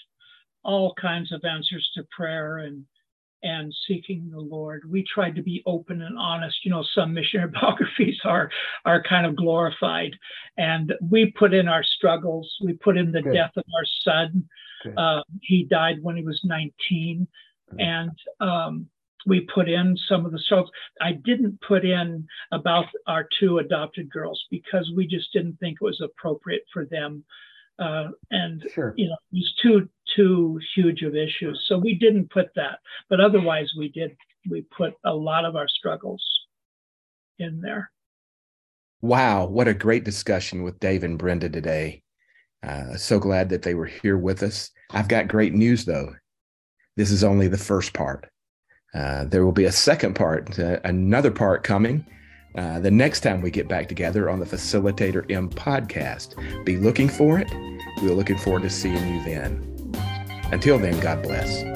All 0.64 0.94
kinds 1.00 1.33
of 1.33 1.44
answers 1.44 1.88
to 1.94 2.05
prayer 2.16 2.59
and 2.59 2.85
and 3.42 3.72
seeking 3.87 4.31
the 4.31 4.40
lord. 4.40 4.83
We 4.90 5.05
tried 5.05 5.37
to 5.37 5.42
be 5.42 5.62
open 5.66 6.02
and 6.02 6.18
honest. 6.18 6.64
You 6.64 6.70
know 6.70 6.85
some 6.94 7.12
missionary 7.14 7.50
biographies 7.61 8.18
are 8.24 8.50
are 8.85 9.02
kind 9.02 9.26
of 9.26 9.37
glorified. 9.37 10.16
And 10.57 10.94
we 11.00 11.33
put 11.33 11.52
in 11.55 11.68
our 11.68 11.85
struggles. 11.85 12.52
We 12.62 12.74
put 12.74 12.96
in 12.96 13.12
the 13.12 13.22
Good. 13.22 13.35
death 13.35 13.52
of 13.57 13.64
our 13.76 13.85
son. 14.05 14.48
Uh, 14.96 15.20
he 15.42 15.64
died 15.64 15.96
when 16.00 16.16
he 16.16 16.22
was 16.22 16.40
19 16.44 17.26
and 17.79 18.11
um, 18.40 18.87
we 19.26 19.40
put 19.52 19.68
in 19.68 19.96
some 20.08 20.24
of 20.24 20.32
the 20.32 20.38
struggles. 20.38 20.70
I 21.02 21.12
didn't 21.12 21.60
put 21.66 21.84
in 21.84 22.26
about 22.52 22.86
our 23.06 23.28
two 23.38 23.58
adopted 23.58 24.10
girls 24.10 24.42
because 24.50 24.90
we 24.96 25.06
just 25.06 25.32
didn't 25.32 25.58
think 25.58 25.78
it 25.80 25.84
was 25.84 26.00
appropriate 26.00 26.62
for 26.72 26.86
them. 26.86 27.24
Uh, 27.78 28.08
and 28.30 28.64
sure. 28.72 28.94
you 28.96 29.06
know, 29.06 29.16
it 29.32 29.36
was 29.36 29.54
too 29.60 29.88
too 30.14 30.58
huge 30.74 31.02
of 31.02 31.14
issues. 31.14 31.62
So 31.68 31.76
we 31.76 31.94
didn't 31.94 32.30
put 32.30 32.48
that. 32.56 32.78
But 33.10 33.20
otherwise 33.20 33.70
we 33.76 33.90
did 33.90 34.16
we 34.48 34.62
put 34.76 34.94
a 35.04 35.12
lot 35.12 35.44
of 35.44 35.56
our 35.56 35.68
struggles 35.68 36.24
in 37.38 37.60
there. 37.60 37.90
Wow, 39.02 39.46
what 39.46 39.68
a 39.68 39.74
great 39.74 40.04
discussion 40.04 40.62
with 40.62 40.80
Dave 40.80 41.04
and 41.04 41.18
Brenda 41.18 41.50
today. 41.50 42.02
Uh, 42.62 42.96
so 42.96 43.18
glad 43.18 43.50
that 43.50 43.62
they 43.62 43.74
were 43.74 43.86
here 43.86 44.16
with 44.16 44.42
us. 44.42 44.70
I've 44.90 45.08
got 45.08 45.28
great 45.28 45.52
news 45.52 45.84
though. 45.84 46.14
This 46.96 47.10
is 47.10 47.22
only 47.22 47.48
the 47.48 47.58
first 47.58 47.92
part. 47.92 48.26
Uh, 48.96 49.24
there 49.24 49.44
will 49.44 49.52
be 49.52 49.64
a 49.64 49.72
second 49.72 50.14
part, 50.14 50.59
uh, 50.59 50.80
another 50.85 51.30
part 51.30 51.62
coming 51.62 52.04
uh, 52.56 52.80
the 52.80 52.90
next 52.90 53.20
time 53.20 53.42
we 53.42 53.50
get 53.50 53.68
back 53.68 53.88
together 53.88 54.30
on 54.30 54.40
the 54.40 54.46
Facilitator 54.46 55.30
M 55.30 55.50
podcast. 55.50 56.64
Be 56.64 56.78
looking 56.78 57.09
for 57.09 57.38
it. 57.38 57.52
We're 58.02 58.14
looking 58.14 58.38
forward 58.38 58.62
to 58.62 58.70
seeing 58.70 58.94
you 58.94 59.24
then. 59.24 59.92
Until 60.50 60.78
then, 60.78 60.98
God 61.00 61.22
bless. 61.22 61.75